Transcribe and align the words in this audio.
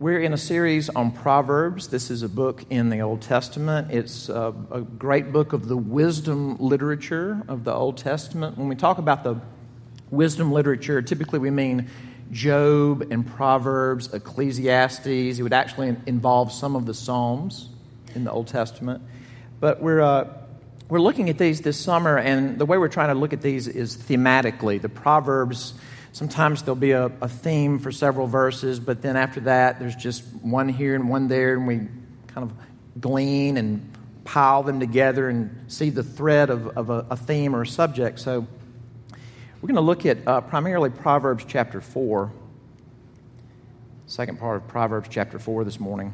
We're 0.00 0.20
in 0.20 0.32
a 0.32 0.38
series 0.38 0.88
on 0.88 1.12
Proverbs. 1.12 1.88
This 1.88 2.10
is 2.10 2.22
a 2.22 2.28
book 2.30 2.64
in 2.70 2.88
the 2.88 3.00
Old 3.00 3.20
Testament. 3.20 3.90
It's 3.90 4.30
a, 4.30 4.54
a, 4.70 4.80
great 4.80 5.30
book 5.30 5.52
of 5.52 5.68
the 5.68 5.76
wisdom 5.76 6.56
literature 6.56 7.42
of 7.48 7.64
the 7.64 7.74
Old 7.74 7.98
Testament. 7.98 8.56
When 8.56 8.68
we 8.68 8.76
talk 8.76 8.96
about 8.96 9.24
the 9.24 9.38
wisdom 10.10 10.52
literature, 10.52 11.02
typically 11.02 11.38
we 11.38 11.50
mean 11.50 11.90
Job 12.32 13.08
and 13.10 13.26
Proverbs, 13.26 14.14
Ecclesiastes. 14.14 15.38
It 15.38 15.42
would 15.42 15.52
actually 15.52 15.94
involve 16.06 16.50
some 16.50 16.76
of 16.76 16.86
the 16.86 16.94
Psalms 16.94 17.68
in 18.14 18.24
the 18.24 18.32
Old 18.32 18.46
Testament. 18.46 19.02
But 19.60 19.82
we're, 19.82 20.00
uh, 20.00 20.32
we're 20.88 21.02
looking 21.02 21.28
at 21.28 21.36
these 21.36 21.60
this 21.60 21.78
summer, 21.78 22.16
and 22.16 22.58
the 22.58 22.64
way 22.64 22.78
we're 22.78 22.88
trying 22.88 23.08
to 23.08 23.20
look 23.20 23.34
at 23.34 23.42
these 23.42 23.68
is 23.68 23.98
thematically. 23.98 24.80
The 24.80 24.88
Proverbs 24.88 25.74
Sometimes 26.12 26.62
there'll 26.62 26.74
be 26.74 26.90
a, 26.90 27.06
a, 27.20 27.28
theme 27.28 27.78
for 27.78 27.92
several 27.92 28.26
verses, 28.26 28.80
but 28.80 29.00
then 29.00 29.16
after 29.16 29.40
that, 29.40 29.78
there's 29.78 29.94
just 29.94 30.24
one 30.42 30.68
here 30.68 30.96
and 30.96 31.08
one 31.08 31.28
there, 31.28 31.54
and 31.54 31.68
we 31.68 31.76
kind 32.26 32.50
of 32.50 32.52
glean 33.00 33.56
and 33.56 33.88
pile 34.24 34.62
them 34.64 34.80
together 34.80 35.28
and 35.28 35.70
see 35.70 35.90
the 35.90 36.02
thread 36.02 36.50
of, 36.50 36.66
of 36.76 36.90
a, 36.90 37.06
a 37.10 37.16
theme 37.16 37.54
or 37.54 37.62
a 37.62 37.66
subject. 37.66 38.18
So 38.18 38.46
we're 39.60 39.66
going 39.66 39.74
to 39.76 39.80
look 39.80 40.04
at 40.04 40.26
uh, 40.26 40.40
primarily 40.40 40.90
Proverbs 40.90 41.44
chapter 41.46 41.80
4, 41.80 42.32
second 44.06 44.40
part 44.40 44.56
of 44.56 44.68
Proverbs 44.68 45.08
chapter 45.10 45.38
4 45.38 45.62
this 45.64 45.78
morning. 45.78 46.12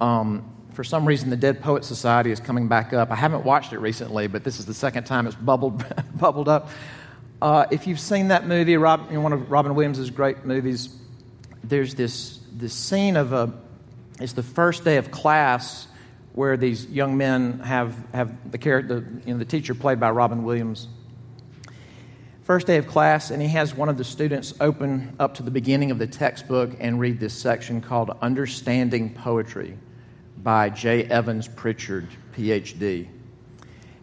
Um, 0.00 0.50
for 0.72 0.84
some 0.84 1.06
reason, 1.06 1.28
the 1.28 1.36
Dead 1.36 1.60
Poets 1.60 1.86
Society 1.86 2.30
is 2.30 2.40
coming 2.40 2.68
back 2.68 2.94
up. 2.94 3.10
I 3.10 3.16
haven't 3.16 3.44
watched 3.44 3.74
it 3.74 3.80
recently, 3.80 4.26
but 4.26 4.44
this 4.44 4.58
is 4.58 4.64
the 4.64 4.72
second 4.72 5.04
time 5.04 5.26
it's 5.26 5.36
bubbled, 5.36 5.84
bubbled 6.14 6.48
up. 6.48 6.70
Uh, 7.42 7.64
if 7.70 7.86
you've 7.86 8.00
seen 8.00 8.28
that 8.28 8.46
movie, 8.46 8.76
Rob, 8.76 9.10
one 9.10 9.32
of 9.32 9.50
Robin 9.50 9.74
Williams' 9.74 10.10
great 10.10 10.44
movies, 10.44 10.94
there's 11.64 11.94
this, 11.94 12.38
this 12.52 12.74
scene 12.74 13.16
of 13.16 13.32
a, 13.32 13.50
it's 14.20 14.34
the 14.34 14.42
first 14.42 14.84
day 14.84 14.98
of 14.98 15.10
class 15.10 15.86
where 16.34 16.58
these 16.58 16.86
young 16.86 17.16
men 17.16 17.60
have, 17.60 17.96
have 18.12 18.50
the, 18.50 18.58
character, 18.58 19.06
you 19.24 19.32
know, 19.32 19.38
the 19.38 19.46
teacher 19.46 19.74
played 19.74 19.98
by 19.98 20.10
Robin 20.10 20.44
Williams. 20.44 20.86
First 22.42 22.66
day 22.66 22.76
of 22.76 22.86
class, 22.86 23.30
and 23.30 23.40
he 23.40 23.48
has 23.48 23.74
one 23.74 23.88
of 23.88 23.96
the 23.96 24.04
students 24.04 24.52
open 24.60 25.16
up 25.18 25.34
to 25.34 25.42
the 25.42 25.50
beginning 25.50 25.90
of 25.90 25.98
the 25.98 26.06
textbook 26.06 26.76
and 26.78 27.00
read 27.00 27.20
this 27.20 27.32
section 27.32 27.80
called 27.80 28.10
Understanding 28.20 29.14
Poetry 29.14 29.78
by 30.42 30.68
J. 30.68 31.04
Evans 31.04 31.48
Pritchard, 31.48 32.06
PhD. 32.36 33.08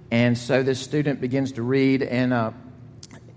And 0.10 0.36
so 0.36 0.64
this 0.64 0.80
student 0.80 1.22
begins 1.22 1.52
to 1.54 1.62
read, 1.62 2.02
and 2.02 2.34
uh, 2.34 2.52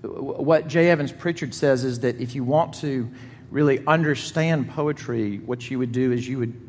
what 0.03 0.67
J. 0.67 0.91
Evans 0.91 1.13
Pritchard 1.13 1.55
says 1.55 1.85
is 1.85 2.01
that 2.01 2.21
if 2.21 2.35
you 2.35 2.45
want 2.45 2.75
to 2.75 3.11
really 3.51 3.85
understand 3.87 4.71
poetry, 4.71 5.39
what 5.39 5.71
you 5.71 5.79
would 5.79 5.93
do 5.93 6.13
is 6.13 6.27
you 6.27 6.39
would 6.39 6.69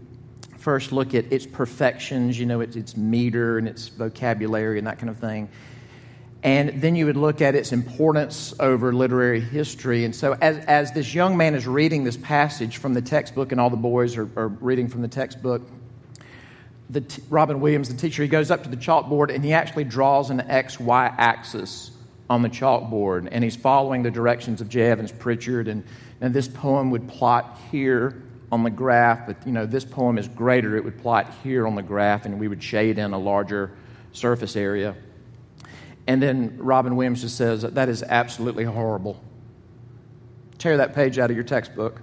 first 0.58 0.92
look 0.92 1.14
at 1.14 1.32
its 1.32 1.46
perfections, 1.46 2.40
you 2.40 2.46
know, 2.46 2.62
its, 2.62 2.76
its 2.76 2.98
meter 2.98 3.58
and 3.58 3.68
its 3.68 3.88
vocabulary 3.88 4.78
and 4.78 4.88
that 4.88 5.00
kind 5.00 5.10
of 5.10 5.18
thing. 5.18 5.50
And 6.44 6.82
then 6.82 6.96
you 6.96 7.06
would 7.06 7.18
look 7.18 7.40
at 7.42 7.54
its 7.54 7.72
importance 7.72 8.54
over 8.60 8.92
literary 8.92 9.40
history. 9.40 10.06
And 10.06 10.16
so, 10.16 10.34
as, 10.42 10.58
as 10.66 10.92
this 10.92 11.14
young 11.14 11.38
man 11.38 11.54
is 11.54 11.68
reading 11.68 12.04
this 12.04 12.18
passage 12.18 12.78
from 12.78 12.96
the 12.96 13.02
textbook, 13.02 13.52
and 13.52 13.62
all 13.62 13.70
the 13.70 13.78
boys 13.78 14.18
are, 14.18 14.28
are 14.36 14.48
reading 14.48 14.88
from 14.88 15.04
the 15.04 15.08
textbook, 15.08 15.62
the 16.90 17.02
t- 17.02 17.22
Robin 17.30 17.62
Williams, 17.62 17.90
the 17.90 17.96
teacher, 17.96 18.24
he 18.24 18.28
goes 18.28 18.50
up 18.50 18.64
to 18.64 18.70
the 18.70 18.78
chalkboard 18.78 19.34
and 19.34 19.46
he 19.46 19.54
actually 19.54 19.84
draws 19.84 20.32
an 20.32 20.42
X 20.42 20.80
Y 20.80 21.14
axis 21.18 21.92
on 22.32 22.42
the 22.42 22.50
chalkboard, 22.50 23.28
and 23.30 23.44
he's 23.44 23.58
following 23.58 24.04
the 24.04 24.10
directions 24.10 24.62
of 24.62 24.70
J. 24.70 24.84
Evans 24.84 25.12
Pritchard. 25.12 25.68
And, 25.68 25.84
and 26.22 26.34
this 26.34 26.48
poem 26.48 26.90
would 26.92 27.06
plot 27.10 27.60
here 27.70 28.24
on 28.54 28.64
the 28.64 28.70
graph, 28.70 29.28
but 29.28 29.46
you 29.46 29.52
know, 29.52 29.66
this 29.66 29.84
poem 29.84 30.18
is 30.18 30.30
greater. 30.30 30.78
It 30.78 30.86
would 30.86 30.98
plot 30.98 31.30
here 31.44 31.68
on 31.68 31.76
the 31.76 31.82
graph, 31.82 32.26
and 32.26 32.40
we 32.40 32.48
would 32.48 32.64
shade 32.64 32.98
in 32.98 33.12
a 33.12 33.18
larger 33.18 33.74
surface 34.14 34.56
area. 34.56 34.96
And 36.08 36.24
then 36.24 36.56
Robin 36.58 36.96
Williams 36.96 37.20
just 37.20 37.36
says, 37.36 37.64
That 37.64 37.90
is 37.90 38.02
absolutely 38.02 38.64
horrible. 38.64 39.22
Tear 40.58 40.78
that 40.78 40.96
page 40.96 41.20
out 41.20 41.32
of 41.32 41.36
your 41.36 41.44
textbook. 41.44 42.02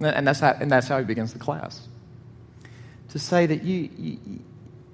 And 0.00 0.26
that's 0.26 0.40
how, 0.40 0.56
and 0.60 0.68
that's 0.68 0.88
how 0.88 0.98
he 0.98 1.04
begins 1.04 1.32
the 1.32 1.38
class. 1.38 1.86
To 3.10 3.20
say 3.20 3.46
that 3.46 3.62
you, 3.62 3.90
you 3.96 4.40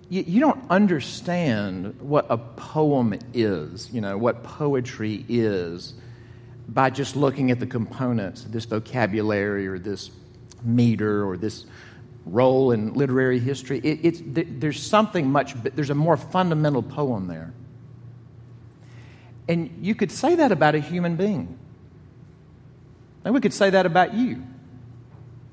you, 0.08 0.24
you 0.26 0.40
don't 0.40 0.62
understand 0.70 2.00
what 2.00 2.26
a 2.30 2.38
poem 2.38 3.18
is, 3.34 3.90
you 3.92 4.00
know, 4.00 4.16
what 4.16 4.42
poetry 4.42 5.24
is, 5.28 5.94
by 6.68 6.90
just 6.90 7.16
looking 7.16 7.50
at 7.50 7.60
the 7.60 7.66
components, 7.66 8.44
this 8.44 8.64
vocabulary 8.64 9.66
or 9.66 9.78
this 9.78 10.10
meter 10.62 11.26
or 11.26 11.36
this 11.36 11.66
role 12.26 12.72
in 12.72 12.92
literary 12.92 13.38
history. 13.38 13.78
It, 13.78 14.00
it's, 14.02 14.22
there's 14.24 14.82
something 14.82 15.30
much, 15.30 15.54
there's 15.62 15.90
a 15.90 15.94
more 15.94 16.16
fundamental 16.16 16.82
poem 16.82 17.26
there. 17.26 17.52
And 19.48 19.78
you 19.80 19.94
could 19.94 20.12
say 20.12 20.34
that 20.34 20.52
about 20.52 20.74
a 20.74 20.80
human 20.80 21.16
being. 21.16 21.58
And 23.24 23.34
we 23.34 23.40
could 23.40 23.54
say 23.54 23.70
that 23.70 23.86
about 23.86 24.14
you. 24.14 24.42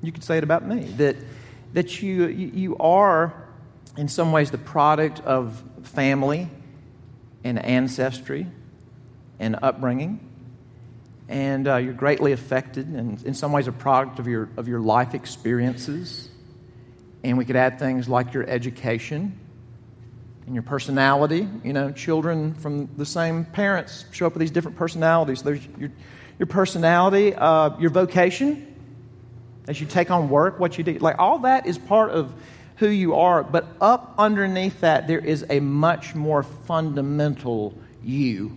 You 0.02 0.12
could 0.12 0.22
say 0.22 0.36
it 0.36 0.44
about 0.44 0.66
me. 0.66 0.80
That, 0.98 1.16
that 1.72 2.02
you, 2.02 2.26
you 2.26 2.76
are 2.76 3.45
in 3.96 4.08
some 4.08 4.32
ways 4.32 4.50
the 4.50 4.58
product 4.58 5.20
of 5.20 5.62
family 5.82 6.50
and 7.44 7.64
ancestry 7.64 8.46
and 9.38 9.56
upbringing. 9.62 10.20
And 11.28 11.66
uh, 11.66 11.76
you're 11.76 11.92
greatly 11.92 12.32
affected, 12.32 12.86
and 12.86 13.20
in 13.24 13.34
some 13.34 13.50
ways, 13.50 13.66
a 13.66 13.72
product 13.72 14.20
of 14.20 14.28
your, 14.28 14.48
of 14.56 14.68
your 14.68 14.78
life 14.78 15.12
experiences. 15.12 16.28
And 17.24 17.36
we 17.36 17.44
could 17.44 17.56
add 17.56 17.80
things 17.80 18.08
like 18.08 18.32
your 18.32 18.48
education 18.48 19.36
and 20.46 20.54
your 20.54 20.62
personality. 20.62 21.48
You 21.64 21.72
know, 21.72 21.90
children 21.90 22.54
from 22.54 22.88
the 22.96 23.04
same 23.04 23.44
parents 23.44 24.04
show 24.12 24.26
up 24.28 24.34
with 24.34 24.40
these 24.40 24.52
different 24.52 24.76
personalities. 24.76 25.42
There's 25.42 25.66
your, 25.76 25.90
your 26.38 26.46
personality, 26.46 27.34
uh, 27.34 27.76
your 27.80 27.90
vocation, 27.90 28.74
as 29.66 29.80
you 29.80 29.88
take 29.88 30.12
on 30.12 30.28
work, 30.28 30.60
what 30.60 30.78
you 30.78 30.84
do. 30.84 30.92
Like, 31.00 31.18
all 31.18 31.40
that 31.40 31.66
is 31.66 31.76
part 31.76 32.12
of 32.12 32.32
who 32.76 32.88
you 32.88 33.14
are, 33.14 33.42
but 33.42 33.66
up 33.80 34.14
underneath 34.18 34.80
that, 34.80 35.06
there 35.06 35.18
is 35.18 35.44
a 35.48 35.60
much 35.60 36.14
more 36.14 36.42
fundamental 36.42 37.74
you. 38.02 38.56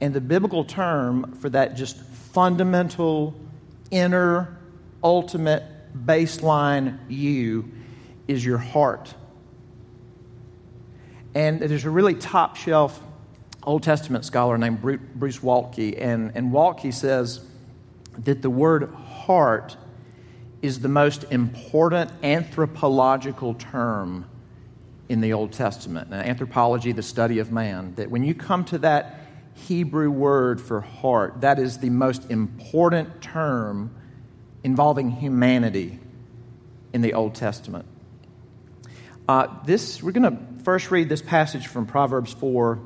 And 0.00 0.12
the 0.12 0.20
biblical 0.20 0.64
term 0.64 1.32
for 1.36 1.48
that 1.50 1.74
just 1.74 1.98
fundamental, 2.00 3.34
inner, 3.90 4.56
ultimate, 5.02 5.64
baseline 6.04 6.98
you 7.08 7.70
is 8.28 8.44
your 8.44 8.58
heart. 8.58 9.14
And 11.34 11.60
there's 11.60 11.84
a 11.84 11.90
really 11.90 12.14
top 12.14 12.56
shelf 12.56 13.00
Old 13.62 13.82
Testament 13.82 14.24
scholar 14.24 14.58
named 14.58 14.82
Bruce 14.82 15.38
Waltke, 15.38 16.00
and, 16.00 16.32
and 16.34 16.52
Waltke 16.52 16.92
says 16.92 17.44
that 18.18 18.42
the 18.42 18.50
word 18.50 18.92
heart 18.92 19.76
is 20.64 20.80
the 20.80 20.88
most 20.88 21.24
important 21.30 22.10
anthropological 22.22 23.52
term 23.52 24.24
in 25.10 25.20
the 25.20 25.34
Old 25.34 25.52
Testament. 25.52 26.08
Now, 26.08 26.20
anthropology, 26.20 26.92
the 26.92 27.02
study 27.02 27.38
of 27.38 27.52
man, 27.52 27.94
that 27.96 28.10
when 28.10 28.24
you 28.24 28.34
come 28.34 28.64
to 28.66 28.78
that 28.78 29.20
Hebrew 29.52 30.10
word 30.10 30.62
for 30.62 30.80
heart, 30.80 31.42
that 31.42 31.58
is 31.58 31.80
the 31.80 31.90
most 31.90 32.30
important 32.30 33.20
term 33.20 33.94
involving 34.62 35.10
humanity 35.10 35.98
in 36.94 37.02
the 37.02 37.12
Old 37.12 37.34
Testament. 37.34 37.84
Uh, 39.28 39.48
this, 39.66 40.02
we're 40.02 40.12
going 40.12 40.34
to 40.34 40.64
first 40.64 40.90
read 40.90 41.10
this 41.10 41.20
passage 41.20 41.66
from 41.66 41.84
Proverbs 41.84 42.32
4, 42.32 42.78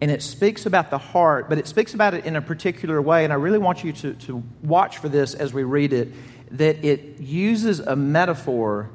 and 0.00 0.10
it 0.10 0.22
speaks 0.22 0.64
about 0.64 0.88
the 0.88 0.96
heart, 0.96 1.50
but 1.50 1.58
it 1.58 1.66
speaks 1.66 1.92
about 1.92 2.14
it 2.14 2.24
in 2.24 2.36
a 2.36 2.42
particular 2.42 3.02
way, 3.02 3.24
and 3.24 3.34
I 3.34 3.36
really 3.36 3.58
want 3.58 3.84
you 3.84 3.92
to, 3.92 4.14
to 4.14 4.42
watch 4.62 4.96
for 4.96 5.10
this 5.10 5.34
as 5.34 5.52
we 5.52 5.62
read 5.62 5.92
it 5.92 6.08
that 6.54 6.84
it 6.84 7.20
uses 7.20 7.80
a 7.80 7.96
metaphor 7.96 8.90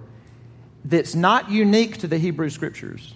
that's 0.86 1.14
not 1.14 1.52
unique 1.52 1.98
to 1.98 2.08
the 2.08 2.18
Hebrew 2.18 2.50
scriptures, 2.50 3.14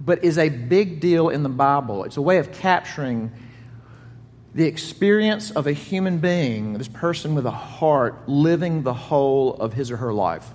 but 0.00 0.24
is 0.24 0.38
a 0.38 0.48
big 0.48 1.00
deal 1.00 1.28
in 1.28 1.42
the 1.42 1.48
Bible. 1.48 2.04
It's 2.04 2.16
a 2.16 2.22
way 2.22 2.38
of 2.38 2.52
capturing 2.52 3.32
the 4.54 4.64
experience 4.64 5.50
of 5.50 5.66
a 5.66 5.72
human 5.72 6.18
being, 6.18 6.74
this 6.74 6.88
person 6.88 7.34
with 7.34 7.46
a 7.46 7.50
heart, 7.50 8.28
living 8.28 8.82
the 8.82 8.94
whole 8.94 9.54
of 9.54 9.72
his 9.72 9.90
or 9.90 9.96
her 9.96 10.12
life. 10.12 10.48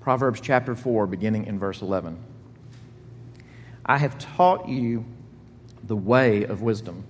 Proverbs 0.00 0.40
chapter 0.40 0.74
4, 0.74 1.06
beginning 1.06 1.46
in 1.46 1.58
verse 1.58 1.82
11. 1.82 2.18
I 3.84 3.98
have 3.98 4.18
taught 4.18 4.68
you 4.68 5.04
the 5.82 5.96
way 5.96 6.44
of 6.44 6.62
wisdom. 6.62 7.04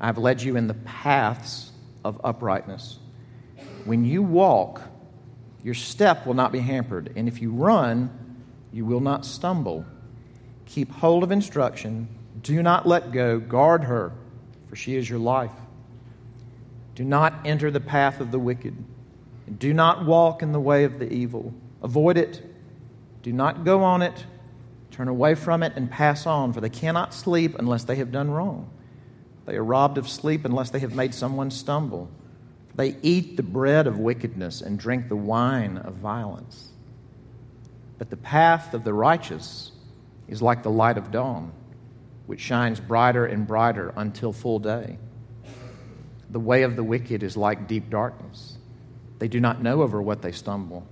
I 0.00 0.06
have 0.06 0.18
led 0.18 0.42
you 0.42 0.56
in 0.56 0.66
the 0.66 0.74
paths 0.74 1.70
of 2.04 2.20
uprightness. 2.24 2.98
When 3.86 4.04
you 4.04 4.20
walk, 4.22 4.82
your 5.62 5.74
step 5.74 6.26
will 6.26 6.34
not 6.34 6.50
be 6.50 6.58
hampered, 6.58 7.12
and 7.14 7.28
if 7.28 7.40
you 7.40 7.52
run, 7.52 8.10
you 8.72 8.84
will 8.84 9.00
not 9.00 9.24
stumble. 9.24 9.86
Keep 10.66 10.90
hold 10.90 11.22
of 11.22 11.30
instruction. 11.30 12.08
Do 12.42 12.62
not 12.62 12.86
let 12.86 13.12
go. 13.12 13.38
Guard 13.38 13.84
her, 13.84 14.12
for 14.68 14.74
she 14.74 14.96
is 14.96 15.08
your 15.08 15.20
life. 15.20 15.52
Do 16.96 17.04
not 17.04 17.34
enter 17.44 17.70
the 17.70 17.80
path 17.80 18.20
of 18.20 18.32
the 18.32 18.38
wicked. 18.40 18.76
Do 19.58 19.72
not 19.72 20.04
walk 20.04 20.42
in 20.42 20.50
the 20.50 20.60
way 20.60 20.82
of 20.82 20.98
the 20.98 21.12
evil. 21.12 21.54
Avoid 21.80 22.16
it. 22.16 22.42
Do 23.22 23.32
not 23.32 23.64
go 23.64 23.84
on 23.84 24.02
it. 24.02 24.26
Turn 24.90 25.06
away 25.06 25.36
from 25.36 25.62
it 25.62 25.74
and 25.76 25.88
pass 25.88 26.26
on, 26.26 26.52
for 26.52 26.60
they 26.60 26.70
cannot 26.70 27.14
sleep 27.14 27.54
unless 27.56 27.84
they 27.84 27.96
have 27.96 28.10
done 28.10 28.30
wrong. 28.30 28.68
They 29.44 29.54
are 29.56 29.64
robbed 29.64 29.96
of 29.96 30.08
sleep 30.08 30.44
unless 30.44 30.70
they 30.70 30.80
have 30.80 30.94
made 30.94 31.14
someone 31.14 31.52
stumble. 31.52 32.10
They 32.76 32.96
eat 33.02 33.36
the 33.36 33.42
bread 33.42 33.86
of 33.86 33.98
wickedness 33.98 34.60
and 34.60 34.78
drink 34.78 35.08
the 35.08 35.16
wine 35.16 35.78
of 35.78 35.94
violence. 35.94 36.68
But 37.98 38.10
the 38.10 38.16
path 38.16 38.74
of 38.74 38.84
the 38.84 38.92
righteous 38.92 39.72
is 40.28 40.42
like 40.42 40.62
the 40.62 40.70
light 40.70 40.98
of 40.98 41.10
dawn, 41.10 41.52
which 42.26 42.40
shines 42.40 42.78
brighter 42.78 43.24
and 43.24 43.46
brighter 43.46 43.92
until 43.96 44.32
full 44.32 44.58
day. 44.58 44.98
The 46.28 46.40
way 46.40 46.62
of 46.62 46.76
the 46.76 46.84
wicked 46.84 47.22
is 47.22 47.36
like 47.36 47.66
deep 47.66 47.88
darkness. 47.88 48.58
They 49.18 49.28
do 49.28 49.40
not 49.40 49.62
know 49.62 49.80
over 49.82 50.02
what 50.02 50.20
they 50.20 50.32
stumble. 50.32 50.86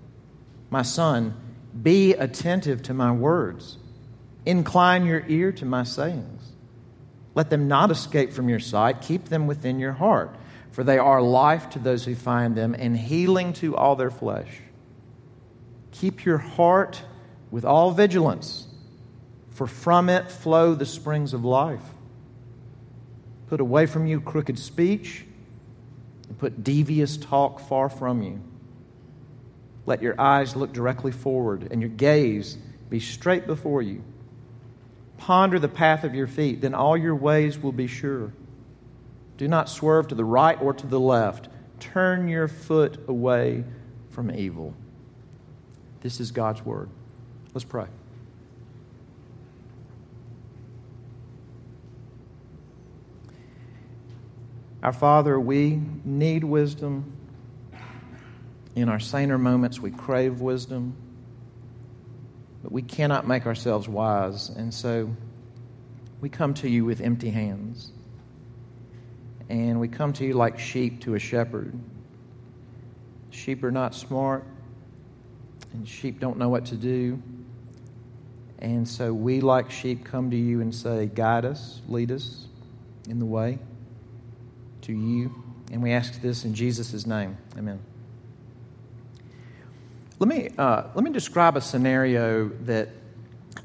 My 0.71 0.83
son, 0.83 1.35
be 1.83 2.15
attentive 2.15 2.83
to 2.85 2.95
my 2.95 3.13
words. 3.13 3.77
Incline 4.47 5.05
your 5.05 5.25
ear 5.29 5.53
to 5.53 5.65
my 5.67 5.83
sayings. 5.83 6.53
Let 7.35 7.51
them 7.51 7.69
not 7.69 7.91
escape 7.91 8.33
from 8.33 8.49
your 8.49 8.61
sight. 8.61 9.03
Keep 9.03 9.27
them 9.27 9.47
within 9.47 9.79
your 9.79 9.93
heart, 9.93 10.35
for 10.75 10.83
they 10.83 10.99
are 10.99 11.23
life 11.23 11.71
to 11.71 11.79
those 11.79 12.05
who 12.05 12.17
find 12.17 12.57
them 12.57 12.75
and 12.77 12.97
healing 12.97 13.53
to 13.53 13.77
all 13.77 13.95
their 13.95 14.11
flesh. 14.11 14.59
Keep 15.93 16.25
your 16.25 16.39
heart 16.39 17.01
with 17.53 17.65
all 17.65 17.93
vigilance, 17.93 18.67
for 19.51 19.69
from 19.69 20.09
it 20.09 20.29
flow 20.29 20.75
the 20.75 20.85
springs 20.85 21.33
of 21.33 21.45
life. 21.45 21.85
Put 23.47 23.61
away 23.61 23.87
from 23.87 24.09
you 24.09 24.21
crooked 24.21 24.59
speech 24.59 25.25
and 26.29 26.37
put 26.37 26.65
devious 26.65 27.17
talk 27.17 27.61
far 27.61 27.89
from 27.89 28.21
you. 28.21 28.43
Let 29.87 30.03
your 30.03 30.21
eyes 30.21 30.57
look 30.57 30.73
directly 30.73 31.13
forward 31.13 31.69
and 31.71 31.81
your 31.81 31.91
gaze 31.91 32.59
be 32.91 32.99
straight 32.99 33.47
before 33.47 33.81
you. 33.81 34.03
Ponder 35.19 35.61
the 35.61 35.69
path 35.69 36.03
of 36.03 36.17
your 36.17 36.27
feet, 36.27 36.63
then 36.63 36.75
all 36.75 36.97
your 36.97 37.15
ways 37.15 37.63
will 37.63 37.71
be 37.71 37.87
sure. 37.87 38.33
Do 39.37 39.49
not 39.49 39.69
swerve 39.69 40.09
to 40.09 40.15
the 40.15 40.25
right 40.25 40.61
or 40.61 40.73
to 40.73 40.87
the 40.87 41.01
left. 41.01 41.49
Turn 41.81 42.29
your 42.29 42.49
foot 42.49 43.09
away 43.09 43.65
from 44.11 44.31
evil. 44.31 44.75
This 46.01 46.21
is 46.21 46.31
God's 46.31 46.65
word. 46.65 46.89
Let's 47.53 47.65
pray. 47.65 47.87
Our 54.83 54.93
Father, 54.93 55.41
we 55.41 55.81
need 56.05 56.45
wisdom. 56.45 57.11
In 58.77 58.89
our 58.89 59.01
saner 59.01 59.39
moments, 59.39 59.81
we 59.81 59.91
crave 59.91 60.41
wisdom. 60.41 60.95
But 62.63 62.71
we 62.71 62.83
cannot 62.83 63.27
make 63.27 63.47
ourselves 63.47 63.89
wise. 63.89 64.51
And 64.51 64.75
so 64.75 65.17
we 66.21 66.29
come 66.29 66.55
to 66.55 66.69
you 66.69 66.85
with 66.85 67.01
empty 67.01 67.31
hands. 67.31 67.93
And 69.49 69.79
we 69.81 69.89
come 69.89 70.13
to 70.15 70.25
you 70.25 70.35
like 70.35 70.59
sheep 70.59 71.01
to 71.03 71.15
a 71.15 71.19
shepherd. 71.19 71.73
Sheep 73.31 73.63
are 73.65 73.71
not 73.71 73.95
smart 73.95 74.45
and 75.75 75.87
sheep 75.89 76.21
don't 76.21 76.39
know 76.39 76.49
what 76.49 76.65
to 76.67 76.77
do. 76.77 77.21
And 78.61 78.89
so 78.89 79.13
we, 79.13 79.41
like 79.41 79.71
sheep, 79.71 80.05
come 80.05 80.31
to 80.31 80.37
you 80.37 80.61
and 80.61 80.75
say, 80.75 81.07
Guide 81.07 81.45
us, 81.45 81.81
lead 81.89 82.11
us 82.11 82.47
in 83.09 83.19
the 83.19 83.27
way 83.27 83.59
to 84.83 84.93
you. 84.93 85.35
And 85.71 85.83
we 85.83 85.93
ask 85.93 86.23
this 86.23 86.45
in 86.45 86.55
Jesus' 86.55 87.07
name. 87.07 87.37
Amen. 87.59 87.81
Let 90.21 90.29
me, 90.29 90.51
uh, 90.57 90.85
let 90.95 91.05
me 91.05 91.11
describe 91.11 91.57
a 91.57 91.61
scenario 91.61 92.49
that 92.63 92.89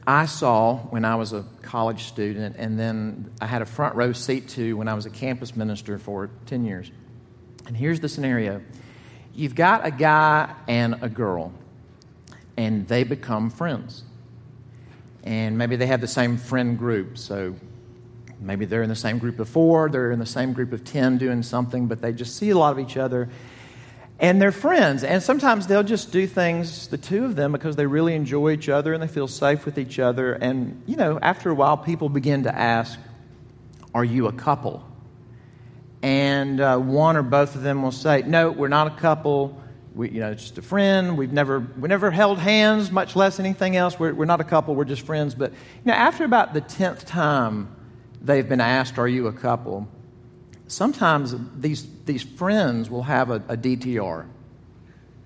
I 0.05 0.25
saw 0.25 0.77
when 0.77 1.05
I 1.05 1.15
was 1.15 1.33
a 1.33 1.45
college 1.61 2.05
student, 2.05 2.55
and 2.57 2.79
then 2.79 3.31
I 3.41 3.45
had 3.45 3.61
a 3.61 3.65
front 3.65 3.95
row 3.95 4.11
seat 4.13 4.49
to 4.49 4.75
when 4.75 4.87
I 4.87 4.93
was 4.93 5.05
a 5.05 5.09
campus 5.09 5.55
minister 5.55 5.97
for 5.97 6.29
10 6.47 6.65
years. 6.65 6.91
And 7.67 7.77
here's 7.77 7.99
the 7.99 8.09
scenario 8.09 8.61
you've 9.35 9.55
got 9.55 9.85
a 9.85 9.91
guy 9.91 10.53
and 10.67 10.97
a 11.01 11.07
girl 11.07 11.53
and 12.59 12.85
they 12.89 13.05
become 13.05 13.49
friends. 13.49 14.03
And 15.23 15.57
maybe 15.57 15.77
they 15.77 15.85
have 15.85 16.01
the 16.01 16.09
same 16.09 16.35
friend 16.35 16.77
group. 16.77 17.17
So 17.17 17.55
maybe 18.37 18.65
they're 18.65 18.83
in 18.83 18.89
the 18.89 18.95
same 18.95 19.17
group 19.17 19.39
of 19.39 19.47
four, 19.47 19.89
they're 19.89 20.11
in 20.11 20.19
the 20.19 20.25
same 20.25 20.51
group 20.51 20.73
of 20.73 20.83
10 20.83 21.19
doing 21.19 21.41
something, 21.41 21.87
but 21.87 22.01
they 22.01 22.11
just 22.11 22.35
see 22.35 22.49
a 22.49 22.57
lot 22.57 22.73
of 22.73 22.79
each 22.79 22.97
other. 22.97 23.29
And 24.19 24.41
they're 24.41 24.51
friends. 24.51 25.03
And 25.03 25.23
sometimes 25.23 25.67
they'll 25.67 25.83
just 25.83 26.11
do 26.11 26.27
things, 26.27 26.87
the 26.87 26.97
two 26.97 27.25
of 27.25 27.35
them, 27.35 27.53
because 27.53 27.77
they 27.77 27.85
really 27.85 28.15
enjoy 28.15 28.51
each 28.51 28.67
other 28.67 28.93
and 28.93 29.01
they 29.01 29.07
feel 29.07 29.27
safe 29.27 29.65
with 29.65 29.77
each 29.77 29.97
other. 29.97 30.33
And, 30.33 30.83
you 30.85 30.97
know, 30.97 31.17
after 31.21 31.49
a 31.49 31.55
while, 31.55 31.77
people 31.77 32.09
begin 32.09 32.43
to 32.43 32.53
ask, 32.53 32.99
Are 33.93 34.03
you 34.03 34.27
a 34.27 34.33
couple? 34.33 34.83
And 36.01 36.59
uh, 36.59 36.77
one 36.77 37.17
or 37.17 37.23
both 37.23 37.55
of 37.55 37.61
them 37.61 37.81
will 37.81 37.93
say, 37.93 38.23
No, 38.23 38.51
we're 38.51 38.67
not 38.67 38.87
a 38.87 38.99
couple 38.99 39.59
we, 39.99 40.11
you 40.11 40.19
know, 40.19 40.33
just 40.33 40.57
a 40.57 40.61
friend. 40.61 41.17
We've 41.17 41.31
never, 41.31 41.59
we 41.59 41.89
never 41.89 42.11
held 42.11 42.39
hands, 42.39 42.91
much 42.91 43.15
less 43.15 43.39
anything 43.39 43.75
else. 43.75 43.99
We're, 43.99 44.13
we're 44.13 44.25
not 44.25 44.41
a 44.41 44.45
couple, 44.45 44.75
we're 44.75 44.85
just 44.85 45.05
friends. 45.05 45.35
But, 45.35 45.51
you 45.51 45.57
know, 45.91 45.93
after 45.93 46.23
about 46.23 46.53
the 46.53 46.61
10th 46.61 47.05
time 47.05 47.75
they've 48.21 48.47
been 48.47 48.61
asked, 48.61 48.97
Are 48.97 49.07
you 49.07 49.27
a 49.27 49.33
couple? 49.33 49.87
Sometimes 50.69 51.35
these, 51.57 51.85
these 52.05 52.23
friends 52.23 52.89
will 52.89 53.03
have 53.03 53.29
a, 53.29 53.35
a 53.49 53.57
DTR, 53.57 54.25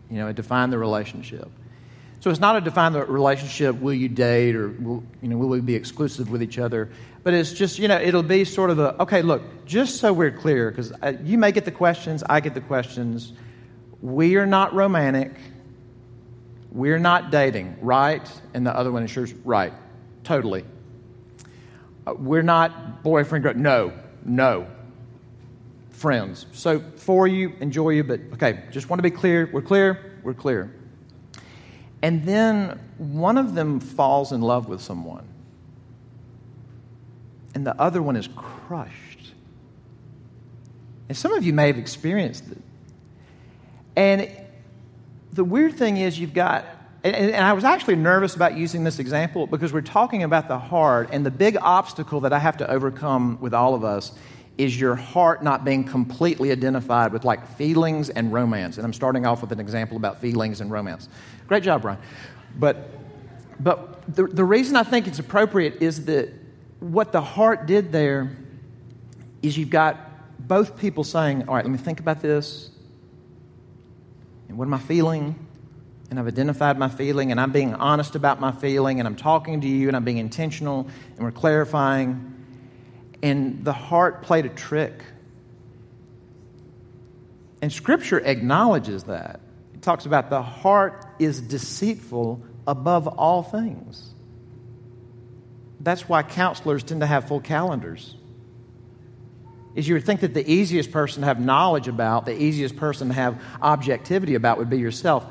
you 0.09 0.17
know, 0.17 0.27
a 0.27 0.33
define 0.33 0.71
the 0.71 0.77
relationship. 0.77 1.49
So 2.21 2.29
it's 2.29 2.39
not 2.39 2.55
a 2.55 2.61
define 2.61 2.93
the 2.93 3.03
relationship, 3.05 3.79
will 3.79 3.93
you 3.93 4.07
date 4.07 4.55
or, 4.55 4.69
will, 4.69 5.03
you 5.21 5.27
know, 5.27 5.37
will 5.37 5.49
we 5.49 5.59
be 5.59 5.75
exclusive 5.75 6.31
with 6.31 6.41
each 6.41 6.57
other? 6.57 6.89
But 7.21 7.33
it's 7.33 7.51
just, 7.51 7.77
you 7.77 7.87
know, 7.87 7.99
it'll 7.99 8.23
be 8.23 8.45
sort 8.45 8.69
of 8.69 8.79
a, 8.79 9.01
okay, 9.03 9.21
look, 9.21 9.65
just 9.65 9.97
so 9.97 10.13
we're 10.13 10.31
clear, 10.31 10.71
because 10.71 10.93
you 11.23 11.37
may 11.37 11.51
get 11.51 11.65
the 11.65 11.71
questions, 11.71 12.23
I 12.27 12.39
get 12.39 12.53
the 12.53 12.61
questions 12.61 13.33
we 14.03 14.35
are 14.35 14.45
not 14.45 14.73
romantic. 14.73 15.31
We're 16.71 16.99
not 16.99 17.31
dating, 17.31 17.77
right? 17.81 18.29
And 18.53 18.67
the 18.67 18.75
other 18.75 18.91
one 18.91 19.01
ensures, 19.01 19.33
right. 19.45 19.71
Totally. 20.25 20.65
Uh, 22.05 22.13
we're 22.15 22.41
not 22.41 23.01
boyfriend, 23.01 23.43
girl. 23.43 23.53
No, 23.53 23.93
no. 24.25 24.67
Friends. 25.93 26.47
So 26.51 26.81
for 26.97 27.27
you, 27.27 27.53
enjoy 27.61 27.91
you, 27.91 28.03
but 28.03 28.19
okay, 28.33 28.63
just 28.71 28.89
want 28.89 28.99
to 28.99 29.03
be 29.03 29.11
clear. 29.11 29.49
We're 29.51 29.61
clear. 29.61 30.19
We're 30.23 30.33
clear. 30.33 30.73
And 32.01 32.25
then 32.25 32.79
one 32.97 33.37
of 33.37 33.55
them 33.55 33.79
falls 33.79 34.33
in 34.33 34.41
love 34.41 34.67
with 34.67 34.81
someone, 34.81 35.25
and 37.55 37.65
the 37.65 37.79
other 37.79 38.01
one 38.01 38.17
is 38.17 38.27
crushed. 38.35 39.33
And 41.07 41.17
some 41.17 41.33
of 41.33 41.45
you 41.45 41.53
may 41.53 41.67
have 41.67 41.77
experienced 41.77 42.51
it. 42.51 42.57
And 43.95 44.29
the 45.31 45.43
weird 45.43 45.75
thing 45.75 45.97
is, 45.97 46.19
you've 46.19 46.33
got, 46.33 46.65
and, 47.03 47.35
I 47.35 47.53
was 47.53 47.63
actually 47.63 47.95
nervous 47.95 48.35
about 48.35 48.57
using 48.57 48.83
this 48.83 48.99
example 48.99 49.47
because 49.47 49.71
we're 49.71 49.81
talking 49.81 50.23
about 50.23 50.47
the 50.47 50.59
heart, 50.59 51.09
and 51.11 51.25
the 51.25 51.31
big 51.31 51.55
obstacle 51.61 52.21
that 52.21 52.33
I 52.33 52.39
have 52.39 52.57
to 52.57 52.69
overcome 52.69 53.37
with 53.39 53.53
all 53.53 53.75
of 53.75 53.83
us 53.85 54.11
is 54.57 54.79
your 54.79 54.95
heart 54.95 55.43
not 55.43 55.65
being 55.65 55.83
completely 55.83 56.51
identified 56.51 57.11
with 57.11 57.25
like 57.25 57.47
feelings 57.57 58.09
and 58.09 58.31
romance. 58.31 58.77
And 58.77 58.85
I'm 58.85 58.93
starting 58.93 59.25
off 59.25 59.41
with 59.41 59.51
an 59.51 59.59
example 59.59 59.97
about 59.97 60.21
feelings 60.21 60.61
and 60.61 60.71
romance. 60.71 61.09
Great 61.47 61.63
job, 61.63 61.81
Brian. 61.81 61.99
But, 62.57 62.89
but 63.59 64.15
the, 64.15 64.27
the 64.27 64.43
reason 64.43 64.75
I 64.75 64.83
think 64.83 65.07
it's 65.07 65.19
appropriate 65.19 65.81
is 65.81 66.05
that 66.05 66.31
what 66.79 67.11
the 67.11 67.21
heart 67.21 67.65
did 67.65 67.91
there 67.91 68.31
is 69.41 69.57
you've 69.57 69.69
got 69.69 70.47
both 70.47 70.77
people 70.77 71.03
saying, 71.03 71.47
All 71.47 71.55
right, 71.55 71.65
let 71.65 71.71
me 71.71 71.77
think 71.77 71.99
about 71.99 72.21
this. 72.21 72.69
And 74.49 74.57
what 74.57 74.65
am 74.65 74.73
I 74.73 74.79
feeling? 74.79 75.47
And 76.09 76.19
I've 76.19 76.27
identified 76.27 76.77
my 76.77 76.89
feeling, 76.89 77.31
and 77.31 77.39
I'm 77.39 77.51
being 77.51 77.73
honest 77.73 78.15
about 78.15 78.39
my 78.39 78.51
feeling, 78.51 78.99
and 78.99 79.07
I'm 79.07 79.15
talking 79.15 79.61
to 79.61 79.67
you, 79.67 79.87
and 79.87 79.97
I'm 79.97 80.03
being 80.03 80.19
intentional, 80.19 80.87
and 81.15 81.19
we're 81.19 81.31
clarifying. 81.31 82.32
And 83.23 83.65
the 83.65 83.73
heart 83.73 84.21
played 84.21 84.45
a 84.45 84.49
trick. 84.49 85.03
And 87.63 87.73
Scripture 87.73 88.19
acknowledges 88.19 89.05
that. 89.05 89.39
It 89.73 89.81
talks 89.81 90.05
about 90.05 90.29
the 90.29 90.43
heart 90.43 91.03
is 91.17 91.41
deceitful 91.41 92.43
above 92.67 93.07
all 93.07 93.41
things. 93.41 94.13
That's 95.79 96.07
why 96.07 96.21
counselors 96.21 96.83
tend 96.83 97.01
to 97.01 97.07
have 97.07 97.27
full 97.27 97.39
calendars 97.39 98.15
is 99.75 99.87
you 99.87 99.95
would 99.95 100.05
think 100.05 100.21
that 100.21 100.33
the 100.33 100.49
easiest 100.49 100.91
person 100.91 101.21
to 101.21 101.27
have 101.27 101.39
knowledge 101.39 101.87
about, 101.87 102.25
the 102.25 102.39
easiest 102.39 102.75
person 102.75 103.07
to 103.07 103.13
have 103.13 103.41
objectivity 103.61 104.35
about 104.35 104.57
would 104.57 104.69
be 104.69 104.77
yourself. 104.77 105.25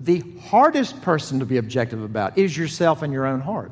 The 0.00 0.22
hardest 0.42 1.00
person 1.02 1.40
to 1.40 1.46
be 1.46 1.56
objective 1.56 2.02
about 2.02 2.38
is 2.38 2.56
yourself 2.56 3.02
and 3.02 3.12
your 3.12 3.26
own 3.26 3.40
heart. 3.40 3.70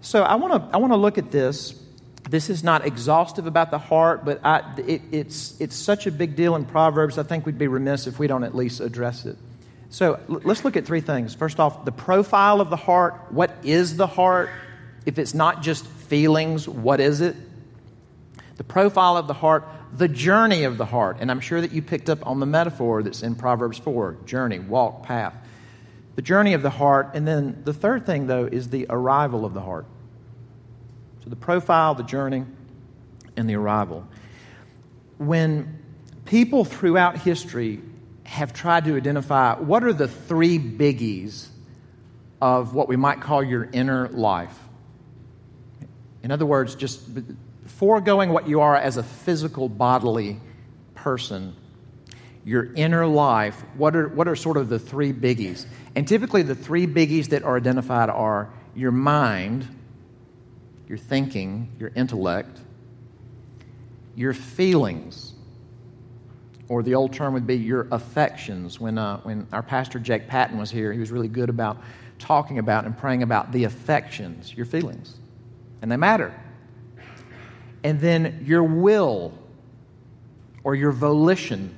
So 0.00 0.22
I 0.22 0.36
want 0.36 0.54
to 0.54 0.74
I 0.74 0.78
want 0.78 0.92
to 0.92 0.96
look 0.96 1.18
at 1.18 1.30
this 1.30 1.74
this 2.30 2.50
is 2.50 2.62
not 2.62 2.86
exhaustive 2.86 3.46
about 3.46 3.70
the 3.70 3.78
heart, 3.78 4.24
but 4.24 4.44
I, 4.44 4.62
it, 4.86 5.02
it's, 5.10 5.58
it's 5.60 5.74
such 5.74 6.06
a 6.06 6.12
big 6.12 6.36
deal 6.36 6.56
in 6.56 6.64
Proverbs, 6.66 7.18
I 7.18 7.22
think 7.22 7.46
we'd 7.46 7.58
be 7.58 7.68
remiss 7.68 8.06
if 8.06 8.18
we 8.18 8.26
don't 8.26 8.44
at 8.44 8.54
least 8.54 8.80
address 8.80 9.24
it. 9.24 9.36
So 9.90 10.20
l- 10.28 10.42
let's 10.44 10.64
look 10.64 10.76
at 10.76 10.84
three 10.84 11.00
things. 11.00 11.34
First 11.34 11.58
off, 11.58 11.84
the 11.84 11.92
profile 11.92 12.60
of 12.60 12.68
the 12.70 12.76
heart. 12.76 13.14
What 13.30 13.50
is 13.62 13.96
the 13.96 14.06
heart? 14.06 14.50
If 15.06 15.18
it's 15.18 15.32
not 15.32 15.62
just 15.62 15.86
feelings, 15.86 16.68
what 16.68 17.00
is 17.00 17.22
it? 17.22 17.34
The 18.56 18.64
profile 18.64 19.16
of 19.16 19.26
the 19.26 19.34
heart, 19.34 19.66
the 19.96 20.08
journey 20.08 20.64
of 20.64 20.76
the 20.76 20.84
heart. 20.84 21.18
And 21.20 21.30
I'm 21.30 21.40
sure 21.40 21.60
that 21.60 21.72
you 21.72 21.80
picked 21.80 22.10
up 22.10 22.26
on 22.26 22.40
the 22.40 22.46
metaphor 22.46 23.02
that's 23.02 23.22
in 23.22 23.36
Proverbs 23.36 23.78
4 23.78 24.18
journey, 24.26 24.58
walk, 24.58 25.04
path. 25.04 25.34
The 26.18 26.22
journey 26.22 26.54
of 26.54 26.62
the 26.62 26.70
heart. 26.70 27.10
And 27.14 27.28
then 27.28 27.62
the 27.62 27.72
third 27.72 28.04
thing, 28.04 28.26
though, 28.26 28.44
is 28.44 28.70
the 28.70 28.86
arrival 28.90 29.44
of 29.44 29.54
the 29.54 29.60
heart. 29.60 29.86
So 31.22 31.30
the 31.30 31.36
profile, 31.36 31.94
the 31.94 32.02
journey, 32.02 32.44
and 33.36 33.48
the 33.48 33.54
arrival. 33.54 34.04
When 35.18 35.78
people 36.24 36.64
throughout 36.64 37.18
history 37.18 37.80
have 38.24 38.52
tried 38.52 38.86
to 38.86 38.96
identify 38.96 39.54
what 39.60 39.84
are 39.84 39.92
the 39.92 40.08
three 40.08 40.58
biggies 40.58 41.46
of 42.42 42.74
what 42.74 42.88
we 42.88 42.96
might 42.96 43.20
call 43.20 43.40
your 43.40 43.68
inner 43.72 44.08
life. 44.08 44.58
In 46.24 46.32
other 46.32 46.46
words, 46.46 46.74
just 46.74 47.00
foregoing 47.66 48.30
what 48.30 48.48
you 48.48 48.62
are 48.62 48.74
as 48.74 48.96
a 48.96 49.04
physical 49.04 49.68
bodily 49.68 50.40
person, 50.96 51.54
your 52.48 52.72
inner 52.72 53.06
life, 53.06 53.62
what 53.76 53.94
are, 53.94 54.08
what 54.08 54.26
are 54.26 54.34
sort 54.34 54.56
of 54.56 54.70
the 54.70 54.78
three 54.78 55.12
biggies? 55.12 55.66
And 55.94 56.08
typically, 56.08 56.40
the 56.40 56.54
three 56.54 56.86
biggies 56.86 57.28
that 57.28 57.42
are 57.42 57.58
identified 57.58 58.08
are 58.08 58.48
your 58.74 58.90
mind, 58.90 59.68
your 60.88 60.96
thinking, 60.96 61.70
your 61.78 61.92
intellect, 61.94 62.58
your 64.16 64.32
feelings 64.32 65.34
or 66.68 66.82
the 66.82 66.94
old 66.94 67.12
term 67.12 67.34
would 67.34 67.46
be 67.46 67.56
your 67.56 67.86
affections. 67.92 68.80
When, 68.80 68.96
uh, 68.96 69.18
when 69.20 69.46
our 69.52 69.62
pastor 69.62 69.98
Jake 69.98 70.26
Patton 70.26 70.56
was 70.56 70.70
here, 70.70 70.90
he 70.90 71.00
was 71.00 71.10
really 71.10 71.28
good 71.28 71.50
about 71.50 71.76
talking 72.18 72.58
about 72.58 72.86
and 72.86 72.96
praying 72.96 73.22
about 73.22 73.52
the 73.52 73.64
affections, 73.64 74.54
your 74.54 74.66
feelings, 74.66 75.16
and 75.82 75.92
they 75.92 75.98
matter. 75.98 76.34
And 77.84 78.00
then 78.00 78.42
your 78.46 78.62
will 78.62 79.38
or 80.64 80.74
your 80.74 80.92
volition. 80.92 81.77